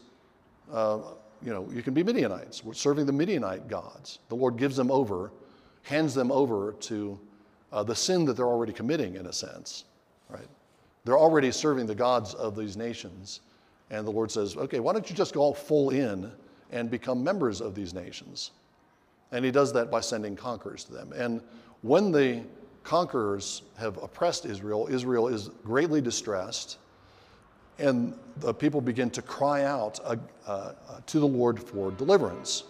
[0.72, 1.00] uh,
[1.41, 2.63] you know, you can be Midianites.
[2.63, 4.19] We're serving the Midianite gods.
[4.30, 5.32] The Lord gives them over,
[5.84, 7.19] hands them over to
[7.72, 9.86] uh, the sin that they're already committing, in a sense,
[10.30, 10.48] right?
[11.06, 13.41] They're already serving the gods of these nations.
[13.89, 16.32] And the Lord says, okay, why don't you just go all full in
[16.72, 18.52] and become members of these nations?
[19.32, 21.12] And he does that by sending conquerors to them.
[21.15, 21.41] And
[21.82, 22.43] when the
[22.84, 26.78] conquerors have oppressed Israel, Israel is greatly distressed.
[27.80, 30.15] And the people begin to cry out uh,
[30.46, 30.74] uh,
[31.08, 32.65] to the Lord for deliverance.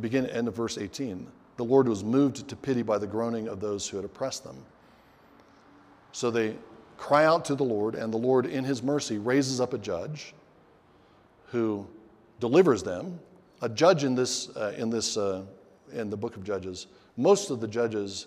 [0.00, 1.26] Begin end of verse 18.
[1.56, 4.56] The Lord was moved to pity by the groaning of those who had oppressed them.
[6.12, 6.56] So they
[6.96, 10.34] cry out to the Lord, and the Lord, in his mercy, raises up a judge
[11.46, 11.86] who
[12.40, 13.18] delivers them.
[13.62, 15.42] A judge in this, uh, in this uh,
[15.92, 18.26] in the book of Judges, most of the judges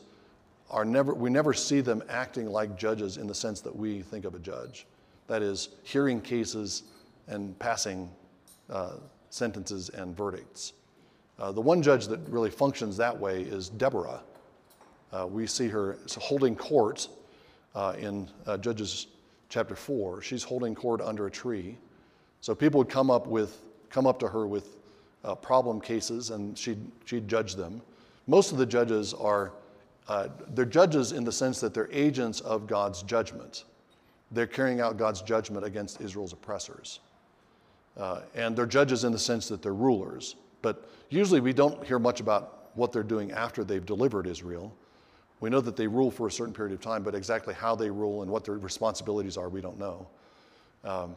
[0.70, 4.26] are never, we never see them acting like judges in the sense that we think
[4.26, 4.86] of a judge.
[5.28, 6.84] That is, hearing cases
[7.28, 8.10] and passing
[8.70, 8.94] uh,
[9.30, 10.74] sentences and verdicts.
[11.40, 14.22] Uh, the one judge that really functions that way is Deborah.
[15.12, 17.08] Uh, we see her holding court
[17.76, 19.08] uh, in uh, Judges
[19.50, 20.22] chapter 4.
[20.22, 21.78] She's holding court under a tree.
[22.42, 24.78] So people would come up, with, come up to her with
[25.24, 27.82] uh, problem cases and she'd, she'd judge them.
[28.28, 29.54] Most of the judges are,
[30.08, 33.66] uh, they're judges in the sense that they're agents of God's judgment.
[34.32, 37.00] They're carrying out God's judgment against Israel's oppressors.
[37.98, 40.36] Uh, and they're judges in the sense that they're rulers.
[40.62, 44.74] But usually we don't hear much about what they're doing after they've delivered Israel.
[45.40, 47.90] We know that they rule for a certain period of time, but exactly how they
[47.90, 50.08] rule and what their responsibilities are, we don't know.
[50.84, 51.16] Um,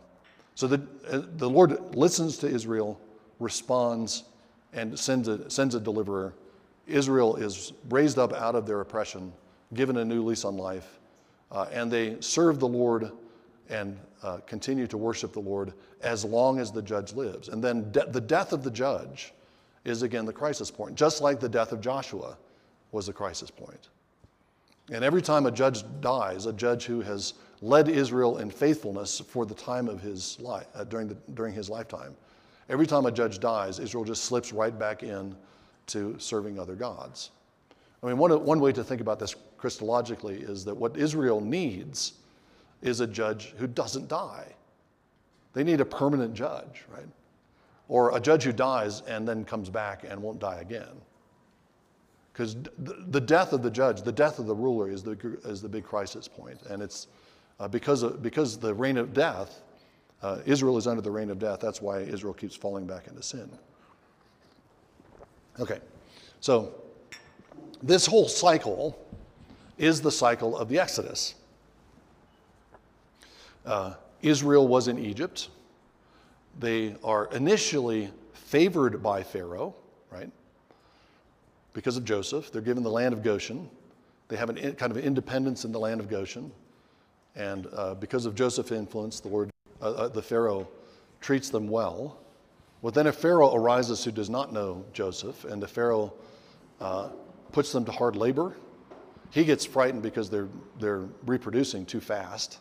[0.55, 3.01] so the, uh, the Lord listens to Israel
[3.39, 4.25] responds
[4.73, 6.35] and sends a, sends a deliverer.
[6.87, 9.33] Israel is raised up out of their oppression,
[9.75, 10.99] given a new lease on life,
[11.51, 13.11] uh, and they serve the Lord
[13.69, 17.49] and uh, continue to worship the Lord as long as the judge lives.
[17.49, 19.33] And then de- the death of the judge
[19.85, 22.37] is again the crisis point, just like the death of Joshua
[22.93, 23.89] was the crisis point.
[24.93, 29.45] And every time a judge dies, a judge who has led Israel in faithfulness for
[29.45, 32.17] the time of his life, uh, during, the, during his lifetime,
[32.71, 35.35] Every time a judge dies, Israel just slips right back in
[35.89, 37.33] to serving other gods.
[38.01, 42.15] I mean, one, one way to think about this Christologically is that what Israel needs
[42.81, 44.47] is a judge who doesn't die.
[45.53, 47.09] They need a permanent judge, right?
[47.89, 51.03] Or a judge who dies and then comes back and won't die again.
[52.33, 55.69] Because the death of the judge, the death of the ruler is the, is the
[55.69, 56.63] big crisis point.
[56.71, 57.09] And it's
[57.61, 59.63] uh, because, of, because the reign of death
[60.23, 61.61] uh, Israel is under the reign of death.
[61.61, 63.51] That's why Israel keeps falling back into sin.
[65.59, 65.79] Okay,
[66.41, 66.75] so
[67.83, 68.99] this whole cycle
[69.79, 71.35] is the cycle of the Exodus.
[73.65, 75.49] Uh, Israel was in Egypt.
[76.59, 79.75] They are initially favored by Pharaoh,
[80.11, 80.31] right?
[81.73, 82.53] Because of Joseph.
[82.53, 83.71] They're given the land of Goshen.
[84.29, 86.53] They have an kind of independence in the land of Goshen.
[87.37, 89.51] And uh, because of Joseph's influence, the Lord
[89.83, 90.69] uh, uh, the Pharaoh
[91.21, 92.19] treats them well.
[92.83, 96.13] But then a Pharaoh arises who does not know Joseph, and the Pharaoh
[96.81, 97.09] uh,
[97.53, 98.57] puts them to hard labor.
[99.31, 102.59] He gets frightened because they're, they're reproducing too fast.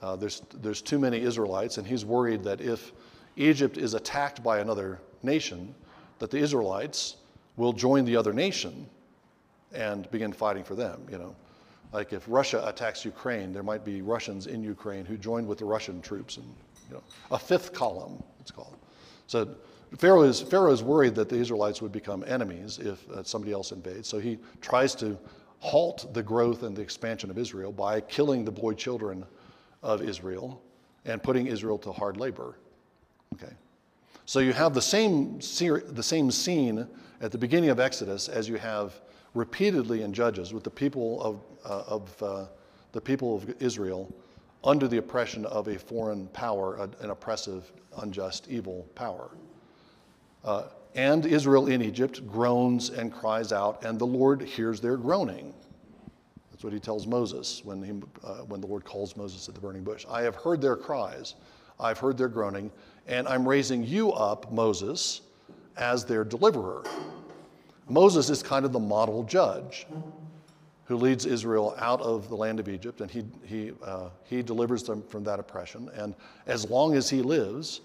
[0.00, 2.92] Uh, there's, there's too many Israelites, and he's worried that if
[3.36, 5.74] Egypt is attacked by another nation,
[6.18, 7.16] that the Israelites
[7.56, 8.88] will join the other nation
[9.72, 11.34] and begin fighting for them, you know.
[11.92, 15.64] Like if Russia attacks Ukraine, there might be Russians in Ukraine who joined with the
[15.64, 16.46] Russian troops, and
[16.88, 18.76] you know, a fifth column, it's called.
[19.26, 19.48] So
[19.96, 23.72] Pharaoh is, Pharaoh is worried that the Israelites would become enemies if uh, somebody else
[23.72, 24.06] invades.
[24.06, 25.18] So he tries to
[25.60, 29.24] halt the growth and the expansion of Israel by killing the boy children
[29.82, 30.60] of Israel
[31.04, 32.56] and putting Israel to hard labor.
[33.34, 33.52] Okay.
[34.26, 36.86] So you have the same, the same scene
[37.20, 39.00] at the beginning of Exodus as you have
[39.38, 42.46] repeatedly in Judges with the people of, uh, of uh,
[42.92, 44.12] the people of Israel
[44.64, 49.30] under the oppression of a foreign power, an oppressive, unjust, evil power.
[50.44, 50.64] Uh,
[50.96, 55.54] and Israel in Egypt groans and cries out, and the Lord hears their groaning.
[56.50, 57.92] That's what he tells Moses when, he,
[58.26, 60.04] uh, when the Lord calls Moses at the burning bush.
[60.10, 61.36] I have heard their cries,
[61.78, 62.72] I've heard their groaning,
[63.06, 65.20] and I'm raising you up, Moses,
[65.76, 66.82] as their deliverer.
[67.88, 69.86] Moses is kind of the model judge
[70.84, 74.82] who leads Israel out of the land of Egypt, and he, he, uh, he delivers
[74.82, 75.90] them from that oppression.
[75.94, 76.14] And
[76.46, 77.82] as long as he lives,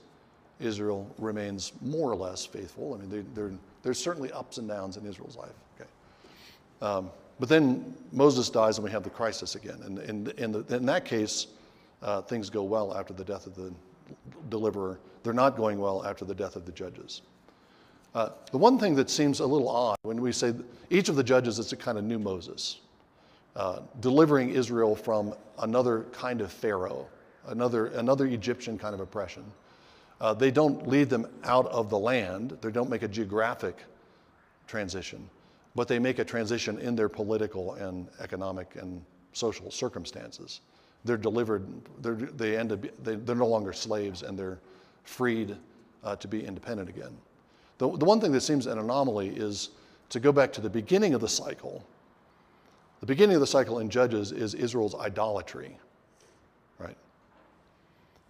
[0.62, 2.94] Israel remains more or less faithful.
[2.94, 5.52] I mean, they, there's certainly ups and downs in Israel's life.
[5.76, 5.90] Okay.
[6.82, 9.82] Um, but then Moses dies, and we have the crisis again.
[9.84, 11.48] And in, in, the, in that case,
[12.02, 13.74] uh, things go well after the death of the
[14.50, 15.00] deliverer.
[15.24, 17.22] They're not going well after the death of the judges.
[18.16, 20.54] Uh, the one thing that seems a little odd when we say
[20.90, 22.82] each of the judges is a kind of new Moses,
[23.56, 27.08] uh, delivering Israel from another kind of Pharaoh,
[27.48, 29.44] another, another Egyptian kind of oppression.
[30.22, 33.78] Uh, they don't lead them out of the land, they don't make a geographic
[34.68, 35.28] transition,
[35.74, 39.04] but they make a transition in their political and economic and
[39.34, 40.62] social circumstances.
[41.04, 41.68] They're delivered,
[42.00, 44.60] they're, they end up, they, they're no longer slaves and they're
[45.04, 45.58] freed
[46.04, 47.18] uh, to be independent again.
[47.84, 49.72] The, the one thing that seems an anomaly is
[50.08, 51.84] to go back to the beginning of the cycle.
[53.02, 55.78] The beginning of the cycle in Judges is Israel's idolatry,
[56.80, 56.96] right?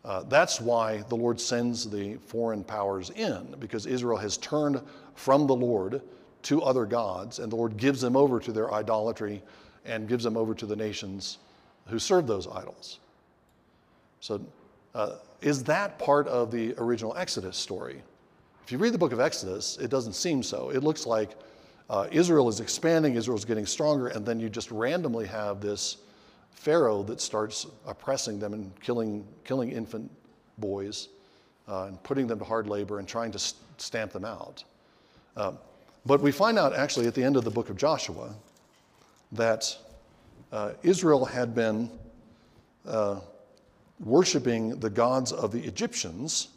[0.03, 4.81] Uh, that's why the Lord sends the foreign powers in, because Israel has turned
[5.13, 6.01] from the Lord
[6.43, 9.43] to other gods, and the Lord gives them over to their idolatry
[9.85, 11.37] and gives them over to the nations
[11.85, 12.97] who serve those idols.
[14.19, 14.43] So,
[14.95, 18.01] uh, is that part of the original Exodus story?
[18.65, 20.69] If you read the book of Exodus, it doesn't seem so.
[20.69, 21.35] It looks like
[21.89, 25.97] uh, Israel is expanding, Israel is getting stronger, and then you just randomly have this
[26.51, 30.09] Pharaoh that starts oppressing them and killing, killing infant
[30.59, 31.09] boys
[31.67, 34.63] uh, and putting them to hard labor and trying to st- stamp them out.
[35.35, 35.51] Uh,
[36.05, 38.33] but we find out actually at the end of the book of Joshua
[39.33, 39.77] that
[40.53, 41.89] uh, Israel had been
[42.87, 43.19] uh,
[43.99, 46.47] worshiping the gods of the Egyptians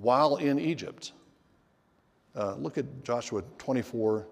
[0.00, 1.12] while in Egypt.
[2.36, 4.26] Uh, look at Joshua 24,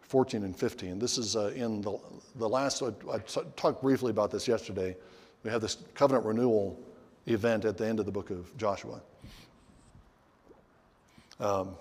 [0.00, 0.98] 14, and 15.
[0.98, 1.98] This is uh, in the,
[2.36, 3.18] the last, I,
[3.56, 4.96] talked briefly about this yesterday.
[5.42, 6.78] We have this covenant renewal
[7.26, 9.00] event at the end of the book of Joshua.
[11.40, 11.74] Um,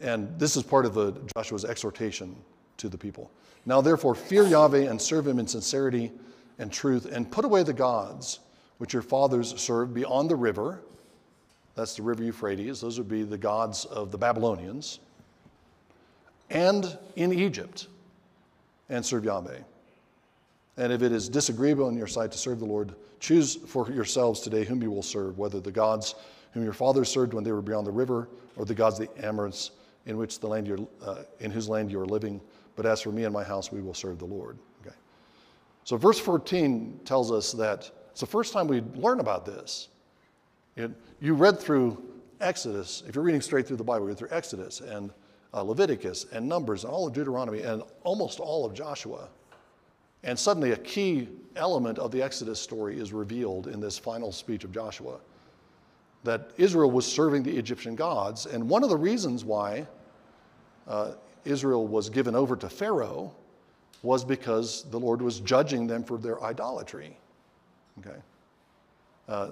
[0.00, 2.34] and this is part of the, Joshua's exhortation
[2.78, 3.30] to the people.
[3.66, 6.10] Now, therefore, fear Yahweh and serve him in sincerity
[6.58, 8.40] and truth, and put away the gods
[8.78, 10.82] which your fathers served beyond the river
[11.74, 12.80] that's the river Euphrates.
[12.80, 15.00] Those would be the gods of the Babylonians.
[16.50, 17.86] And in Egypt,
[18.88, 19.58] and serve Yahweh.
[20.76, 24.40] And if it is disagreeable in your sight to serve the Lord, choose for yourselves
[24.40, 26.14] today whom you will serve, whether the gods
[26.52, 29.26] whom your fathers served when they were beyond the river, or the gods of the
[29.26, 29.70] Amorites
[30.04, 32.40] in which the land you're, uh, in whose land you are living.
[32.76, 34.58] But as for me and my house, we will serve the Lord.
[34.84, 34.94] Okay.
[35.84, 39.88] So verse 14 tells us that it's the first time we learn about this.
[40.76, 40.90] It,
[41.22, 42.02] you read through
[42.40, 45.12] Exodus, if you're reading straight through the Bible, you read through Exodus and
[45.54, 49.28] uh, Leviticus and Numbers and all of Deuteronomy and almost all of Joshua.
[50.24, 54.64] And suddenly a key element of the Exodus story is revealed in this final speech
[54.64, 55.20] of Joshua
[56.24, 58.46] that Israel was serving the Egyptian gods.
[58.46, 59.86] And one of the reasons why
[60.88, 61.12] uh,
[61.44, 63.32] Israel was given over to Pharaoh
[64.02, 67.16] was because the Lord was judging them for their idolatry.
[68.00, 68.18] Okay?
[69.28, 69.50] Uh,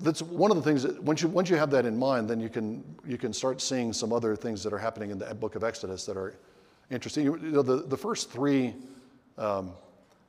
[0.00, 2.40] that's one of the things that once you, once you have that in mind, then
[2.40, 5.54] you can, you can start seeing some other things that are happening in the book
[5.54, 6.34] of Exodus that are
[6.90, 7.24] interesting.
[7.24, 8.74] You know, the, the first three,
[9.36, 9.72] um,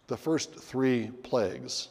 [0.08, 1.90] the first three plagues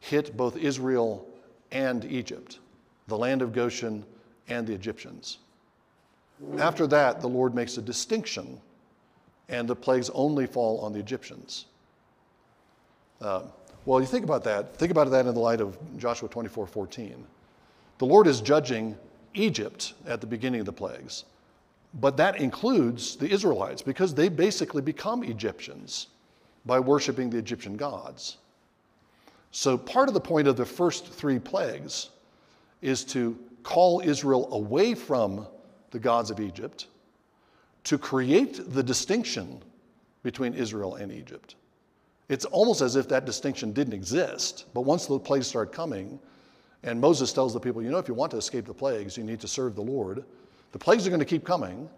[0.00, 1.26] hit both Israel
[1.72, 2.58] and Egypt,
[3.06, 4.04] the land of Goshen
[4.48, 5.38] and the Egyptians.
[6.58, 8.60] After that, the Lord makes a distinction,
[9.48, 11.66] and the plagues only fall on the Egyptians.
[13.20, 13.44] Um,
[13.86, 14.76] well, you think about that.
[14.76, 17.24] Think about that in the light of Joshua 24 14.
[17.98, 18.96] The Lord is judging
[19.34, 21.24] Egypt at the beginning of the plagues,
[21.94, 26.08] but that includes the Israelites because they basically become Egyptians
[26.66, 28.38] by worshiping the Egyptian gods.
[29.52, 32.10] So, part of the point of the first three plagues
[32.82, 35.46] is to call Israel away from
[35.90, 36.86] the gods of Egypt,
[37.84, 39.62] to create the distinction
[40.22, 41.56] between Israel and Egypt.
[42.30, 44.66] It's almost as if that distinction didn't exist.
[44.72, 46.20] But once the plagues start coming,
[46.84, 49.24] and Moses tells the people, you know, if you want to escape the plagues, you
[49.24, 50.24] need to serve the Lord.
[50.70, 51.90] The plagues are going to keep coming.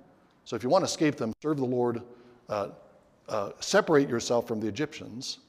[0.47, 2.01] So if you want to escape them, serve the Lord,
[2.49, 2.69] uh,
[3.29, 5.41] uh, separate yourself from the Egyptians.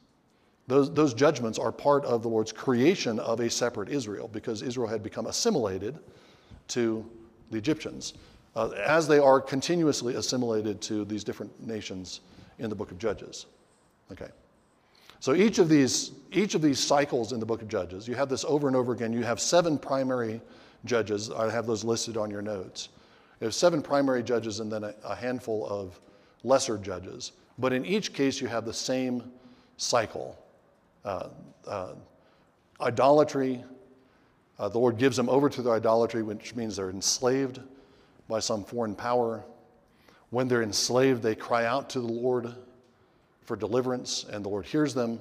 [0.67, 4.89] Those, those judgments are part of the Lord's creation of a separate Israel because Israel
[4.89, 5.97] had become assimilated
[6.69, 7.09] to
[7.51, 8.15] the Egyptians,
[8.57, 12.19] uh, as they are continuously assimilated to these different nations
[12.59, 13.45] in the book of Judges.
[14.11, 14.27] Okay.
[15.23, 18.27] So each of these, each of these cycles in the book of Judges, you have
[18.27, 19.13] this over and over again.
[19.13, 20.41] You have seven primary
[20.83, 21.31] judges.
[21.31, 22.89] I have those listed on your notes.
[23.39, 25.97] You have seven primary judges and then a, a handful of
[26.43, 27.31] lesser judges.
[27.57, 29.31] But in each case, you have the same
[29.77, 30.37] cycle.
[31.05, 31.29] Uh,
[31.65, 31.93] uh,
[32.81, 33.63] idolatry,
[34.59, 37.61] uh, the Lord gives them over to their idolatry, which means they're enslaved
[38.27, 39.45] by some foreign power.
[40.31, 42.53] When they're enslaved, they cry out to the Lord
[43.45, 45.19] for deliverance, and the Lord hears them,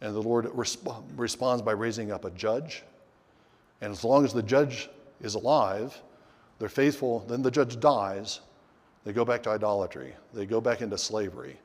[0.00, 2.82] and the Lord resp- responds by raising up a judge.
[3.80, 4.88] And as long as the judge
[5.20, 6.00] is alive,
[6.58, 8.40] they're faithful, then the judge dies,
[9.04, 11.56] they go back to idolatry, they go back into slavery.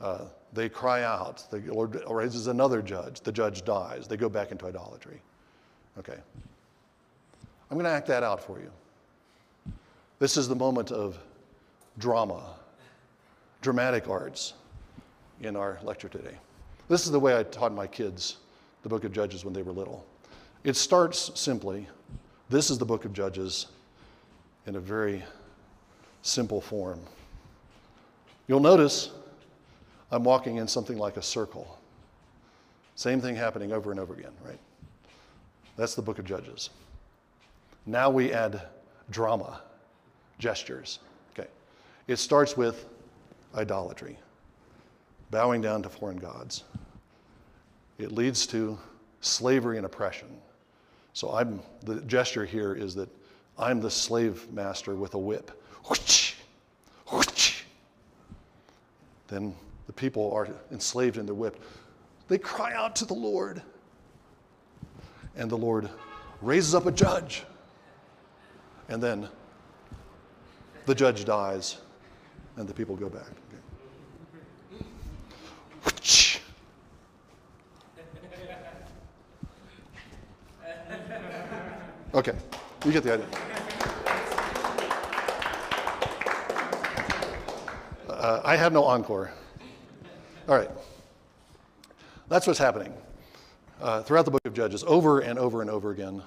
[0.00, 4.52] Uh, they cry out, the Lord raises another judge, the judge dies, they go back
[4.52, 5.20] into idolatry.
[5.98, 6.18] Okay.
[7.70, 8.70] I'm going to act that out for you.
[10.18, 11.18] This is the moment of
[11.98, 12.42] drama,
[13.60, 14.54] dramatic arts
[15.40, 16.36] in our lecture today.
[16.88, 18.36] This is the way I taught my kids
[18.82, 20.06] the book of Judges when they were little.
[20.62, 21.88] It starts simply
[22.48, 23.66] this is the book of Judges
[24.66, 25.24] in a very
[26.22, 27.00] simple form.
[28.46, 29.10] You'll notice
[30.12, 31.78] I'm walking in something like a circle.
[32.94, 34.58] Same thing happening over and over again, right?
[35.76, 36.70] That's the book of Judges.
[37.84, 38.62] Now we add
[39.10, 39.62] drama,
[40.38, 41.00] gestures.
[41.36, 41.48] Okay.
[42.06, 42.86] It starts with
[43.54, 44.16] idolatry
[45.30, 46.64] bowing down to foreign gods.
[47.98, 48.78] It leads to
[49.20, 50.28] slavery and oppression.
[51.12, 53.08] So I'm the gesture here is that
[53.58, 55.50] I'm the slave master with a whip.
[59.28, 59.54] Then
[59.86, 61.62] the people are enslaved and they're whipped.
[62.28, 63.62] They cry out to the Lord.
[65.36, 65.88] And the Lord
[66.40, 67.44] raises up a judge.
[68.88, 69.28] And then
[70.86, 71.78] the judge dies,
[72.56, 73.26] and the people go back.
[82.16, 82.32] Okay,
[82.86, 83.26] you get the idea.
[88.08, 89.30] Uh, I have no encore.
[90.48, 90.70] All right.
[92.28, 92.94] That's what's happening
[93.82, 96.22] uh, throughout the book of Judges, over and over and over again.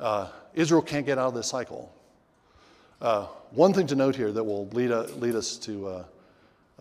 [0.00, 1.94] Uh, Israel can't get out of this cycle.
[3.02, 6.04] Uh, one thing to note here that will lead, uh, lead us to uh,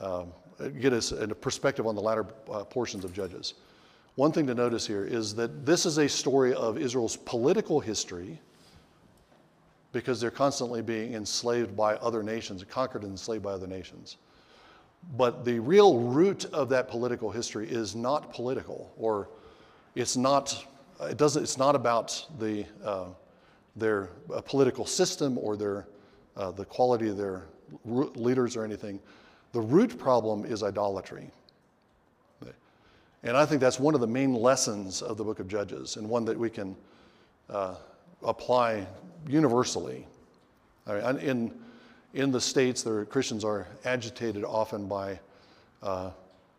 [0.02, 3.56] um, get us a perspective on the latter portions of Judges.
[4.16, 8.42] One thing to notice here is that this is a story of Israel's political history
[9.94, 14.18] because they're constantly being enslaved by other nations, conquered and enslaved by other nations.
[15.18, 19.30] But the real root of that political history is not political, or
[19.96, 20.66] it's not,
[21.02, 23.08] it doesn't, it's not about the, uh,
[23.76, 25.88] their uh, political system or their,
[26.38, 27.44] uh, the quality of their
[27.86, 29.00] leaders or anything.
[29.54, 31.30] The root problem is idolatry.
[33.24, 36.10] And I think that's one of the main lessons of the book of Judges, and
[36.10, 36.76] one that we can
[37.50, 37.76] uh,
[38.24, 38.88] apply
[39.28, 40.08] universally.
[40.88, 41.60] I mean, in,
[42.14, 45.20] in the States, the Christians are agitated often by
[45.84, 46.12] uh,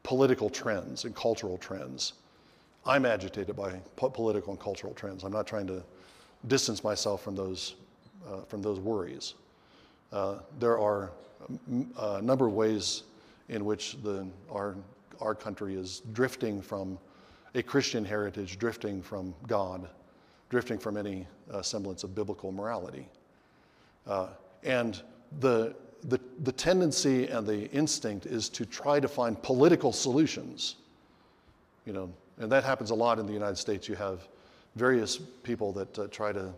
[0.04, 2.14] political trends and cultural trends.
[2.86, 5.24] I'm agitated by po- political and cultural trends.
[5.24, 5.82] I'm not trying to
[6.46, 7.74] distance myself from those,
[8.28, 9.34] uh, from those worries.
[10.12, 11.10] Uh, there are
[11.98, 13.02] a number of ways
[13.48, 14.76] in which the, our
[15.22, 16.98] our country is drifting from
[17.54, 19.88] a Christian heritage, drifting from God,
[20.48, 23.08] drifting from any uh, semblance of biblical morality.
[24.06, 24.28] Uh,
[24.64, 25.02] and
[25.40, 30.76] the, the, the tendency and the instinct is to try to find political solutions.
[31.86, 33.88] You know, and that happens a lot in the United States.
[33.88, 34.28] You have
[34.76, 36.52] various people that uh, try to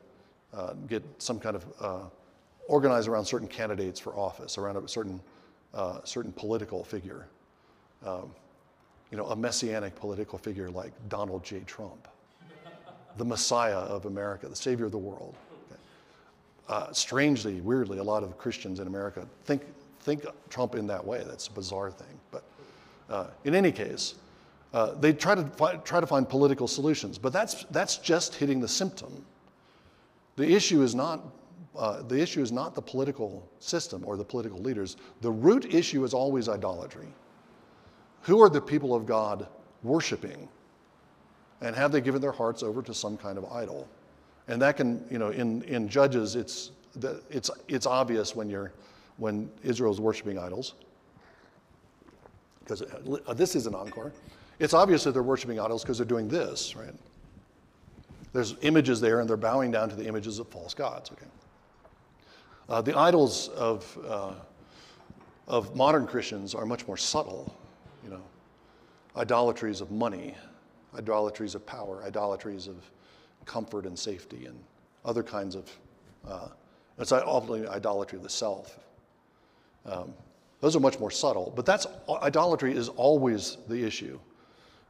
[0.52, 2.04] uh, get some kind of uh,
[2.68, 5.20] organize around certain candidates for office, around a certain,
[5.74, 7.26] uh, certain political figure.
[8.04, 8.30] Um,
[9.14, 11.60] you know, a messianic political figure like Donald J.
[11.68, 12.08] Trump,
[13.16, 15.36] the Messiah of America, the Savior of the world.
[15.70, 15.80] Okay.
[16.68, 19.62] Uh, strangely, weirdly, a lot of Christians in America think,
[20.00, 21.22] think Trump in that way.
[21.24, 22.18] That's a bizarre thing.
[22.32, 22.42] But
[23.08, 24.16] uh, in any case,
[24.72, 28.58] uh, they try to, fi- try to find political solutions, but that's, that's just hitting
[28.58, 29.24] the symptom.
[30.34, 31.20] The issue is not
[31.76, 34.96] uh, the issue is not the political system or the political leaders.
[35.22, 37.08] The root issue is always idolatry.
[38.24, 39.46] Who are the people of God
[39.82, 40.48] worshiping?
[41.60, 43.88] And have they given their hearts over to some kind of idol?
[44.48, 46.70] And that can, you know, in, in Judges, it's,
[47.30, 48.72] it's, it's obvious when, you're,
[49.16, 50.74] when Israel's worshiping idols.
[52.60, 54.12] Because uh, this is an encore.
[54.58, 56.94] It's obvious that they're worshiping idols because they're doing this, right?
[58.32, 61.10] There's images there, and they're bowing down to the images of false gods.
[61.12, 61.26] Okay.
[62.68, 64.32] Uh, the idols of uh,
[65.46, 67.54] of modern Christians are much more subtle.
[68.04, 68.22] You know,
[69.16, 70.34] idolatries of money,
[70.96, 72.76] idolatries of power, idolatries of
[73.46, 74.58] comfort and safety, and
[75.04, 75.70] other kinds of.
[76.26, 76.48] Uh,
[76.98, 78.78] it's often idolatry of the self.
[79.84, 80.14] Um,
[80.60, 81.86] those are much more subtle, but that's
[82.22, 84.18] idolatry is always the issue.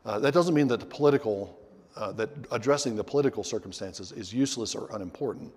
[0.04, 1.58] Uh, that doesn't mean that the political,
[1.96, 5.52] uh, that addressing the political circumstances is useless or unimportant,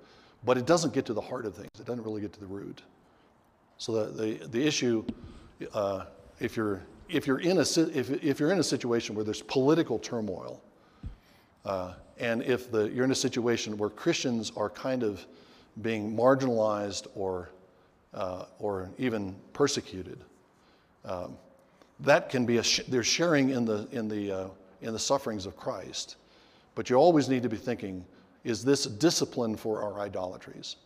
[0.46, 1.70] but it doesn't get to the heart of things.
[1.80, 2.82] It doesn't really get to the root.
[3.78, 5.06] So the, the, the issue,
[5.74, 6.06] uh,
[6.40, 10.00] if, you're, if, you're in a, if, if you're in a situation where there's political
[10.00, 10.62] turmoil,
[11.66, 15.26] uh, and if the, you're in a situation where Christians are kind of
[15.82, 17.50] being marginalized or,
[18.14, 20.24] uh, or even persecuted,
[21.06, 21.38] um,
[22.00, 24.48] that can be a sh- they're sharing in the, in, the, uh,
[24.82, 26.18] in the sufferings of Christ.
[26.76, 28.06] But you always need to be thinking,
[28.44, 30.78] is this discipline for our idolatries?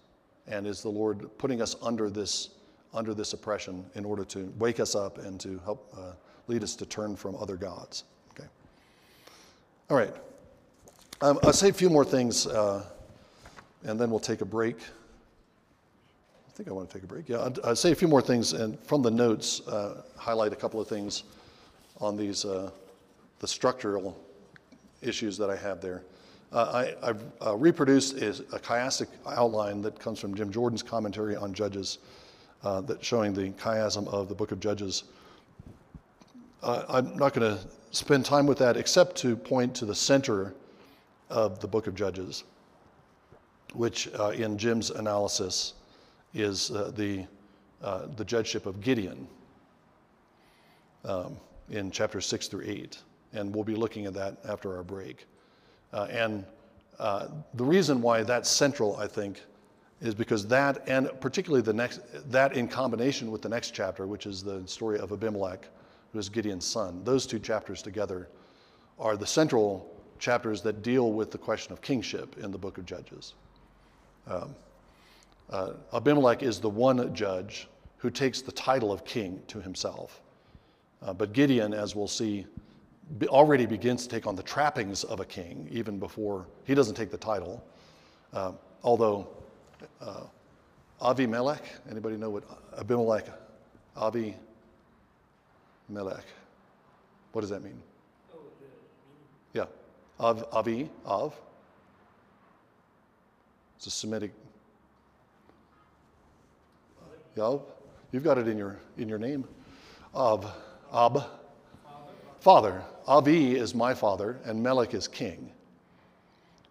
[0.47, 2.49] And is the Lord putting us under this
[2.94, 6.12] under this oppression in order to wake us up and to help uh,
[6.48, 8.04] lead us to turn from other gods.
[8.34, 8.48] Okay.
[9.89, 10.14] All right.
[11.22, 12.84] Um, I'll say a few more things, uh,
[13.84, 14.78] and then we'll take a break.
[16.48, 17.30] I think I want to take a break.
[17.30, 20.56] Yeah, I'll, I'll say a few more things, and from the notes, uh, highlight a
[20.56, 21.24] couple of things
[22.00, 22.72] on these uh,
[23.39, 24.18] the structural
[25.02, 26.04] issues that I have there.
[26.52, 31.36] Uh, I, have uh, reproduced a, a chiastic outline that comes from Jim Jordan's commentary
[31.36, 32.00] on Judges
[32.64, 35.03] uh, that showing the chiasm of the book of Judges.
[36.62, 40.53] Uh, I'm not going to spend time with that except to point to the center
[41.30, 42.43] of the book of Judges,
[43.74, 45.74] which uh, in Jim's analysis
[46.34, 47.26] is uh, the,
[47.82, 49.28] uh, the judgeship of Gideon
[51.03, 51.38] um,
[51.70, 52.97] in chapters 6 through 8.
[53.34, 55.26] And we'll be looking at that after our break.
[55.93, 56.45] Uh, and
[56.99, 59.41] the reason why that's central, I think,
[60.02, 64.26] is because that, and particularly the next, that in combination with the next chapter, which
[64.26, 65.68] is the story of Abimelech,
[66.12, 68.28] who is Gideon's son, those two chapters together
[68.99, 72.86] are the central chapters that deal with the question of kingship in the book of
[72.86, 73.36] Judges.
[74.28, 74.56] Um,
[75.49, 80.22] uh, Abimelech is the one judge who takes the title of king to himself.
[81.04, 82.45] Uh, but Gideon, as we'll see,
[83.18, 86.95] be, already begins to take on the trappings of a king, even before he doesn't
[86.95, 87.64] take the title.
[88.34, 89.28] Uh, although
[90.02, 90.24] uh,
[91.02, 91.62] Avimelech.
[91.90, 92.44] Anybody know what
[92.78, 93.26] Abimelech,
[93.96, 94.36] Avi
[95.90, 96.26] Melech?
[97.32, 97.82] What does that mean?
[99.54, 99.66] Yeah,
[100.20, 101.34] Av, Avi, Av.
[103.78, 104.32] It's a Semitic.
[107.36, 107.62] Yav.
[108.12, 109.46] You've got it in your in your name.
[110.14, 110.54] Av,
[110.94, 111.24] Ab.
[112.40, 112.84] Father.
[113.08, 115.52] Avi is my father, and Melech is king.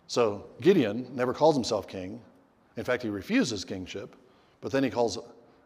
[0.07, 2.21] So Gideon never calls himself king.
[2.77, 4.17] In fact, he refuses kingship,
[4.61, 5.19] but then he calls,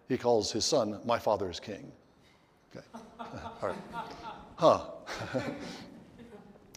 [0.09, 1.91] he calls his son, My father is king.
[2.75, 2.85] Okay.
[3.21, 3.77] All right.
[4.57, 4.81] Huh.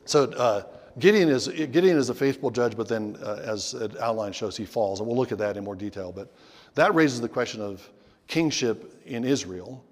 [0.06, 0.64] so uh,
[1.00, 4.66] Gideon, is, Gideon is a faithful judge, but then, uh, as the outline shows, he
[4.66, 5.00] falls.
[5.00, 6.12] And we'll look at that in more detail.
[6.12, 6.34] But
[6.76, 7.88] that raises the question of
[8.28, 9.84] kingship in Israel.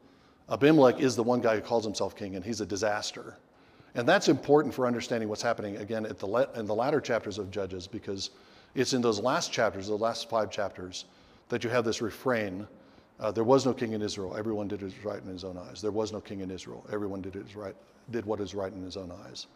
[0.49, 3.37] Abimelech is the one guy who calls himself king, and he's a disaster.
[3.95, 7.49] And that's important for understanding what's happening, again, at the, in the latter chapters of
[7.49, 8.31] Judges, because
[8.75, 11.05] it's in those last chapters, the last five chapters,
[11.49, 12.67] that you have this refrain
[13.19, 14.35] uh, there was no king in Israel.
[14.35, 15.81] Everyone did what was right in his own eyes.
[15.81, 16.85] There was no king in Israel.
[16.91, 17.75] Everyone did, it right,
[18.11, 19.47] did what is right in his own eyes.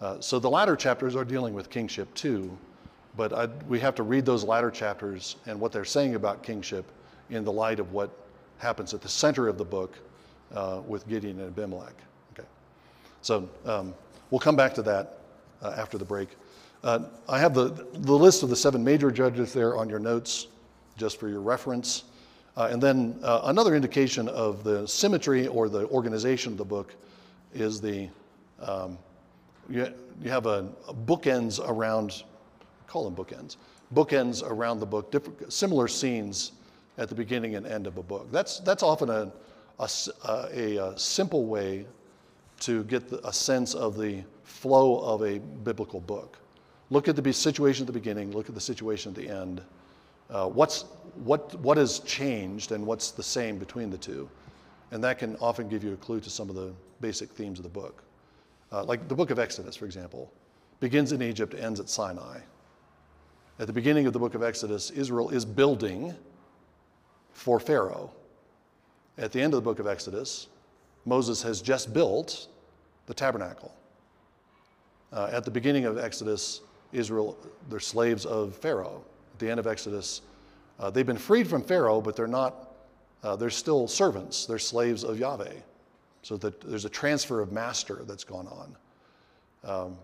[0.00, 2.56] Uh, so the latter chapters are dealing with kingship too,
[3.16, 6.84] but I, we have to read those latter chapters and what they're saying about kingship
[7.30, 8.10] in the light of what
[8.58, 9.98] happens at the center of the book
[10.54, 11.94] uh, with Gideon and Abimelech.
[12.32, 12.46] Okay,
[13.22, 13.94] so um,
[14.30, 15.20] we'll come back to that
[15.62, 16.28] uh, after the break.
[16.84, 16.98] Uh,
[17.30, 20.48] I have the, the list of the seven major judges there on your notes,
[20.98, 22.04] just for your reference.
[22.58, 26.94] Uh, and then uh, another indication of the symmetry or the organization of the book
[27.54, 28.10] is the,
[28.60, 28.98] um,
[29.70, 29.88] you,
[30.22, 32.22] you have a, a, bookends around,
[32.86, 33.56] call them bookends,
[33.94, 35.10] bookends around the book,
[35.48, 36.52] similar scenes
[36.98, 38.30] at the beginning and end of a book.
[38.30, 39.32] That's, that's often a,
[39.78, 39.88] a,
[40.52, 41.86] a, a simple way
[42.60, 46.36] to get the, a sense of the flow of a biblical book.
[46.94, 49.60] Look at the situation at the beginning, look at the situation at the end.
[50.30, 50.82] Uh, what's,
[51.24, 54.30] what, what has changed and what's the same between the two?
[54.92, 57.64] And that can often give you a clue to some of the basic themes of
[57.64, 58.04] the book.
[58.70, 60.32] Uh, like the book of Exodus, for example,
[60.78, 62.38] begins in Egypt, ends at Sinai.
[63.58, 66.14] At the beginning of the book of Exodus, Israel is building
[67.32, 68.12] for Pharaoh.
[69.18, 70.46] At the end of the book of Exodus,
[71.06, 72.46] Moses has just built
[73.06, 73.74] the tabernacle.
[75.12, 76.60] Uh, at the beginning of Exodus,
[76.94, 77.36] Israel,
[77.68, 79.04] they're slaves of Pharaoh.
[79.34, 80.22] At the end of Exodus,
[80.78, 82.74] uh, they've been freed from Pharaoh, but they're not,
[83.22, 84.46] uh, they're still servants.
[84.46, 85.54] They're slaves of Yahweh.
[86.22, 88.76] So that there's a transfer of master that's gone on.
[89.64, 89.98] Um,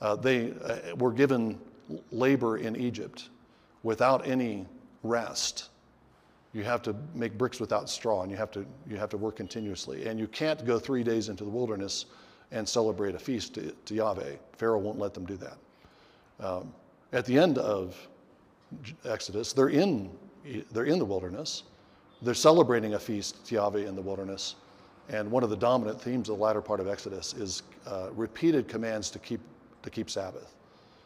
[0.00, 1.58] uh, they uh, were given
[2.12, 3.28] labor in Egypt
[3.82, 4.66] without any
[5.02, 5.70] rest.
[6.52, 9.36] You have to make bricks without straw, and you have to, you have to work
[9.36, 10.06] continuously.
[10.06, 12.06] And you can't go three days into the wilderness
[12.50, 14.34] and celebrate a feast to, to Yahweh.
[14.56, 15.56] Pharaoh won't let them do that.
[16.40, 16.72] Um,
[17.12, 17.96] at the end of
[19.04, 20.10] Exodus, they're in,
[20.72, 21.64] they're in the wilderness.
[22.22, 24.56] They're celebrating a feast Yahweh in the wilderness.
[25.08, 28.68] And one of the dominant themes of the latter part of Exodus is uh, repeated
[28.68, 29.40] commands to keep,
[29.82, 30.54] to keep Sabbath.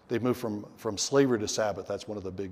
[0.09, 1.87] They've moved from, from slavery to Sabbath.
[1.89, 2.51] That's one of the big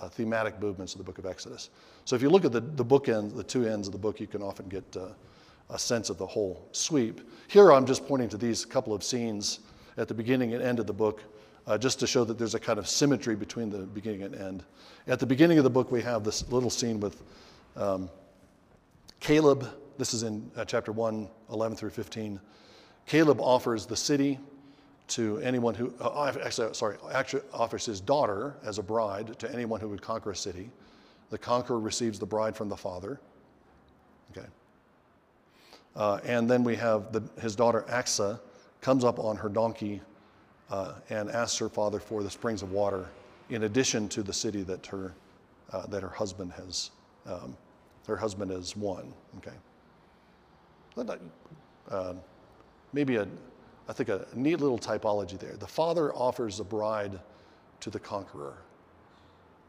[0.00, 1.70] uh, thematic movements of the book of Exodus.
[2.04, 4.18] So if you look at the, the book end, the two ends of the book,
[4.18, 5.08] you can often get uh,
[5.70, 7.20] a sense of the whole sweep.
[7.48, 9.60] Here I'm just pointing to these couple of scenes
[9.98, 11.22] at the beginning and end of the book,
[11.66, 14.62] uh, just to show that there's a kind of symmetry between the beginning and end.
[15.06, 17.22] At the beginning of the book, we have this little scene with
[17.76, 18.08] um,
[19.20, 19.68] Caleb.
[19.98, 22.40] This is in uh, chapter 1, 11 through 15.
[23.06, 24.38] Caleb offers the city
[25.08, 29.80] to anyone who, uh, actually, sorry, actually offers his daughter as a bride to anyone
[29.80, 30.70] who would conquer a city.
[31.30, 33.18] The conqueror receives the bride from the father.
[34.30, 34.46] Okay.
[35.96, 38.38] Uh, and then we have the, his daughter Achsah
[38.80, 40.00] comes up on her donkey
[40.70, 43.06] uh, and asks her father for the springs of water,
[43.50, 45.14] in addition to the city that her
[45.72, 46.90] uh, that her husband has
[47.26, 47.56] um,
[48.06, 49.12] her husband has won.
[49.38, 49.56] Okay.
[51.90, 52.14] Uh,
[52.92, 53.26] maybe a
[53.88, 55.56] I think a neat little typology there.
[55.56, 57.18] The father offers the bride
[57.80, 58.58] to the conqueror,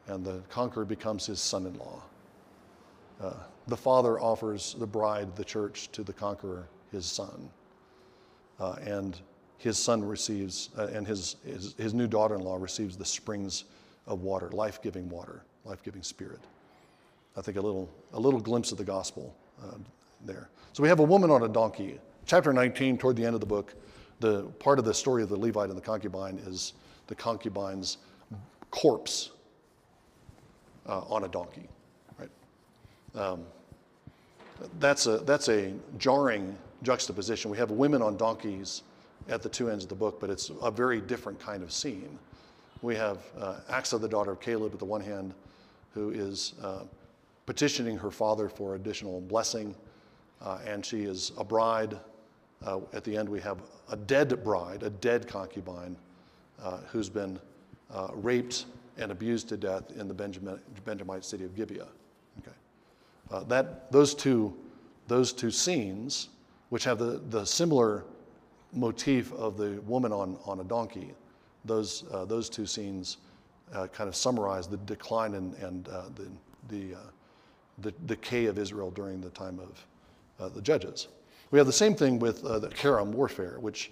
[0.07, 2.01] and the conqueror becomes his son-in-law.
[3.22, 3.34] Uh,
[3.68, 7.49] the father offers the bride, the church, to the conqueror, his son.
[8.60, 9.20] Uh, and
[9.57, 13.66] his son receives, uh, and his, his, his new daughter in law receives the springs
[14.07, 16.39] of water, life giving water, life giving spirit.
[17.38, 19.76] I think a little, a little glimpse of the gospel uh,
[20.26, 20.49] there.
[20.74, 21.99] So we have a woman on a donkey.
[22.26, 23.76] Chapter 19, toward the end of the book,
[24.20, 26.74] the part of the story of the Levite and the concubine is
[27.07, 27.97] the concubine's
[28.72, 29.32] corpse
[30.86, 31.68] uh, on a donkey,
[32.18, 32.30] right?
[33.16, 33.43] Um,
[34.80, 37.51] that's a, that's a jarring juxtaposition.
[37.51, 38.84] We have women on donkeys
[39.27, 42.17] at the two ends of the book, but it's a very different kind of scene.
[42.82, 45.34] We have uh, Achsah, the daughter of Caleb, at the one hand,
[45.93, 46.84] who is uh,
[47.45, 49.75] petitioning her father for additional blessing,
[50.41, 51.97] uh, and she is a bride.
[52.65, 53.57] Uh, at the end, we have
[53.91, 55.97] a dead bride, a dead concubine,
[56.63, 57.39] uh, who's been
[57.93, 58.65] uh, raped
[58.97, 61.88] and abused to death in the Benjamin, Benjamite city of Gibeah.
[62.39, 63.45] Okay.
[63.47, 64.55] That, those, two,
[65.07, 66.30] those two scenes,
[66.70, 68.03] which have the, the similar
[68.74, 71.13] motif of the woman on, on a donkey,
[71.65, 73.17] those, uh, those two scenes
[73.74, 76.28] uh, kind of summarize the decline and, and uh, the,
[76.70, 76.99] the, uh,
[77.80, 79.86] the decay of Israel during the time of
[80.39, 81.07] uh, the judges.
[81.51, 83.91] We have the same thing with the Karam warfare, which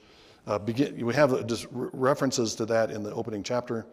[0.63, 3.87] begin, we have just references to that in the opening chapter.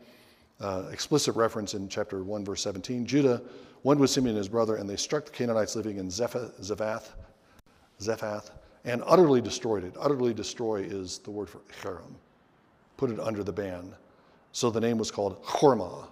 [0.60, 3.06] Uh, explicit reference in chapter 1, verse 17.
[3.06, 3.42] Judah
[3.82, 6.62] went with Simeon and his brother, and they struck the Canaanites living in Zephath,
[8.00, 8.50] Zephath
[8.84, 9.94] and utterly destroyed it.
[9.98, 12.14] Utterly destroy is the word for Haram.
[12.96, 13.92] Put it under the ban.
[14.52, 16.06] So the name was called Hormah.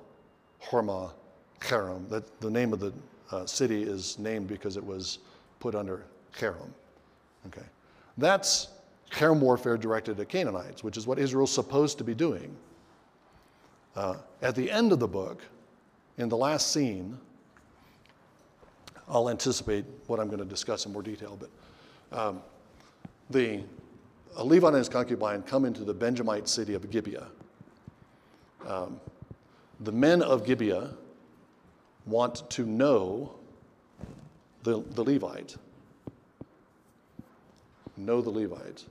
[0.62, 1.12] Hormah,
[1.61, 2.07] Haram.
[2.09, 2.93] That the name of the
[3.31, 5.18] uh, city is named because it was
[5.61, 6.75] put under Haram.
[7.47, 7.66] Okay.
[8.18, 8.68] That's
[9.11, 12.55] Haram warfare directed at Canaanites, which is what Israel's supposed to be doing.
[13.95, 15.43] Uh, at the end of the book,
[16.18, 17.18] in the last scene,
[19.09, 21.51] I'll anticipate what I'm going to discuss in more detail, but
[22.18, 22.43] um,
[23.33, 23.62] the
[24.37, 27.28] uh, Levi and his concubine come into the Benjamite city of Gibeah.
[28.66, 29.01] Um,
[29.80, 30.91] the men of Gibeah
[32.07, 33.35] want to know
[34.62, 35.57] the, the Levite,
[37.97, 38.85] know the Levite,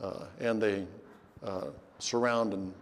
[0.00, 0.86] uh, and they
[1.42, 1.66] uh,
[1.98, 2.72] surround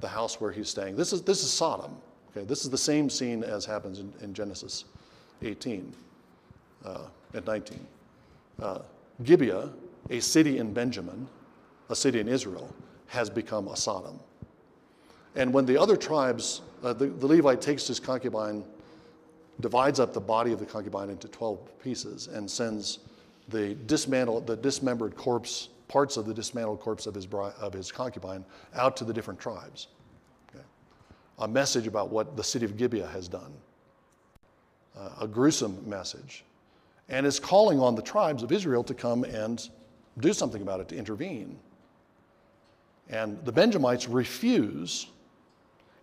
[0.00, 0.96] the house where he's staying.
[0.96, 1.96] This is, this is Sodom.
[2.30, 4.84] Okay, this is the same scene as happens in, in Genesis
[5.42, 5.92] 18
[6.84, 6.98] uh,
[7.34, 7.86] and 19.
[9.22, 9.70] Gibeah,
[10.10, 11.28] a city in Benjamin,
[11.88, 12.74] a city in Israel,
[13.06, 14.18] has become a Sodom.
[15.34, 18.64] And when the other tribes, uh, the, the Levite takes his concubine,
[19.60, 23.00] divides up the body of the concubine into 12 pieces, and sends
[23.48, 27.26] the dismantled, the dismembered corpse parts of the dismantled corpse of his,
[27.60, 28.44] of his concubine
[28.74, 29.88] out to the different tribes.
[30.48, 30.64] Okay?
[31.40, 33.52] A message about what the city of Gibeah has done,
[34.96, 36.44] uh, a gruesome message.
[37.08, 39.68] And is calling on the tribes of Israel to come and
[40.18, 41.58] do something about it, to intervene.
[43.08, 45.08] And the Benjamites refuse,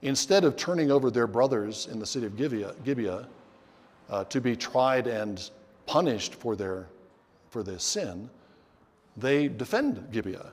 [0.01, 3.27] instead of turning over their brothers in the city of Gibeah, Gibeah
[4.09, 5.49] uh, to be tried and
[5.85, 6.87] punished for their,
[7.49, 8.29] for their sin,
[9.17, 10.51] they defend Gibeah.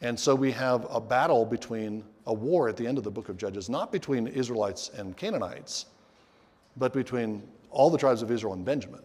[0.00, 3.28] And so we have a battle between a war at the end of the book
[3.28, 5.86] of Judges, not between Israelites and Canaanites,
[6.76, 9.02] but between all the tribes of Israel and Benjamin.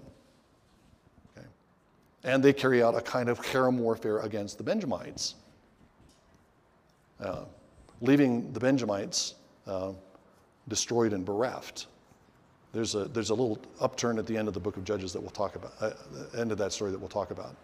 [2.24, 5.36] And they carry out a kind of herem warfare against the Benjamites,
[7.22, 7.45] uh,
[8.01, 9.93] leaving the Benjamites uh,
[10.68, 11.88] destroyed and bereft.
[12.74, 15.22] There's a, there's a little upturn at the end of the book of Judges that
[15.22, 15.91] we'll talk about, uh,
[16.38, 17.55] end of that story that we'll talk about.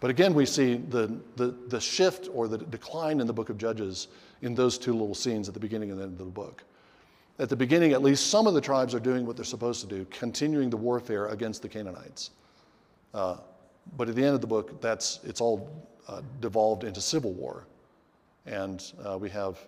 [0.00, 3.58] But again, we see the, the, the shift or the decline in the book of
[3.58, 4.08] Judges
[4.42, 6.62] in those two little scenes at the beginning and the end of the book.
[7.38, 9.86] At the beginning, at least some of the tribes are doing what they're supposed to
[9.86, 12.30] do, continuing the warfare against the Canaanites.
[13.12, 13.38] Uh,
[13.96, 15.70] but at the end of the book, that's, it's all
[16.08, 17.64] uh, devolved into civil war.
[18.46, 19.58] And uh, we have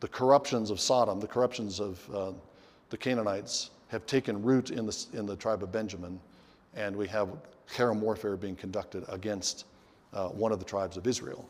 [0.00, 2.32] the corruptions of Sodom, the corruptions of uh,
[2.90, 6.20] the Canaanites have taken root in the, in the tribe of Benjamin,
[6.74, 7.28] and we have
[7.72, 9.66] herem warfare being conducted against
[10.12, 11.48] uh, one of the tribes of Israel.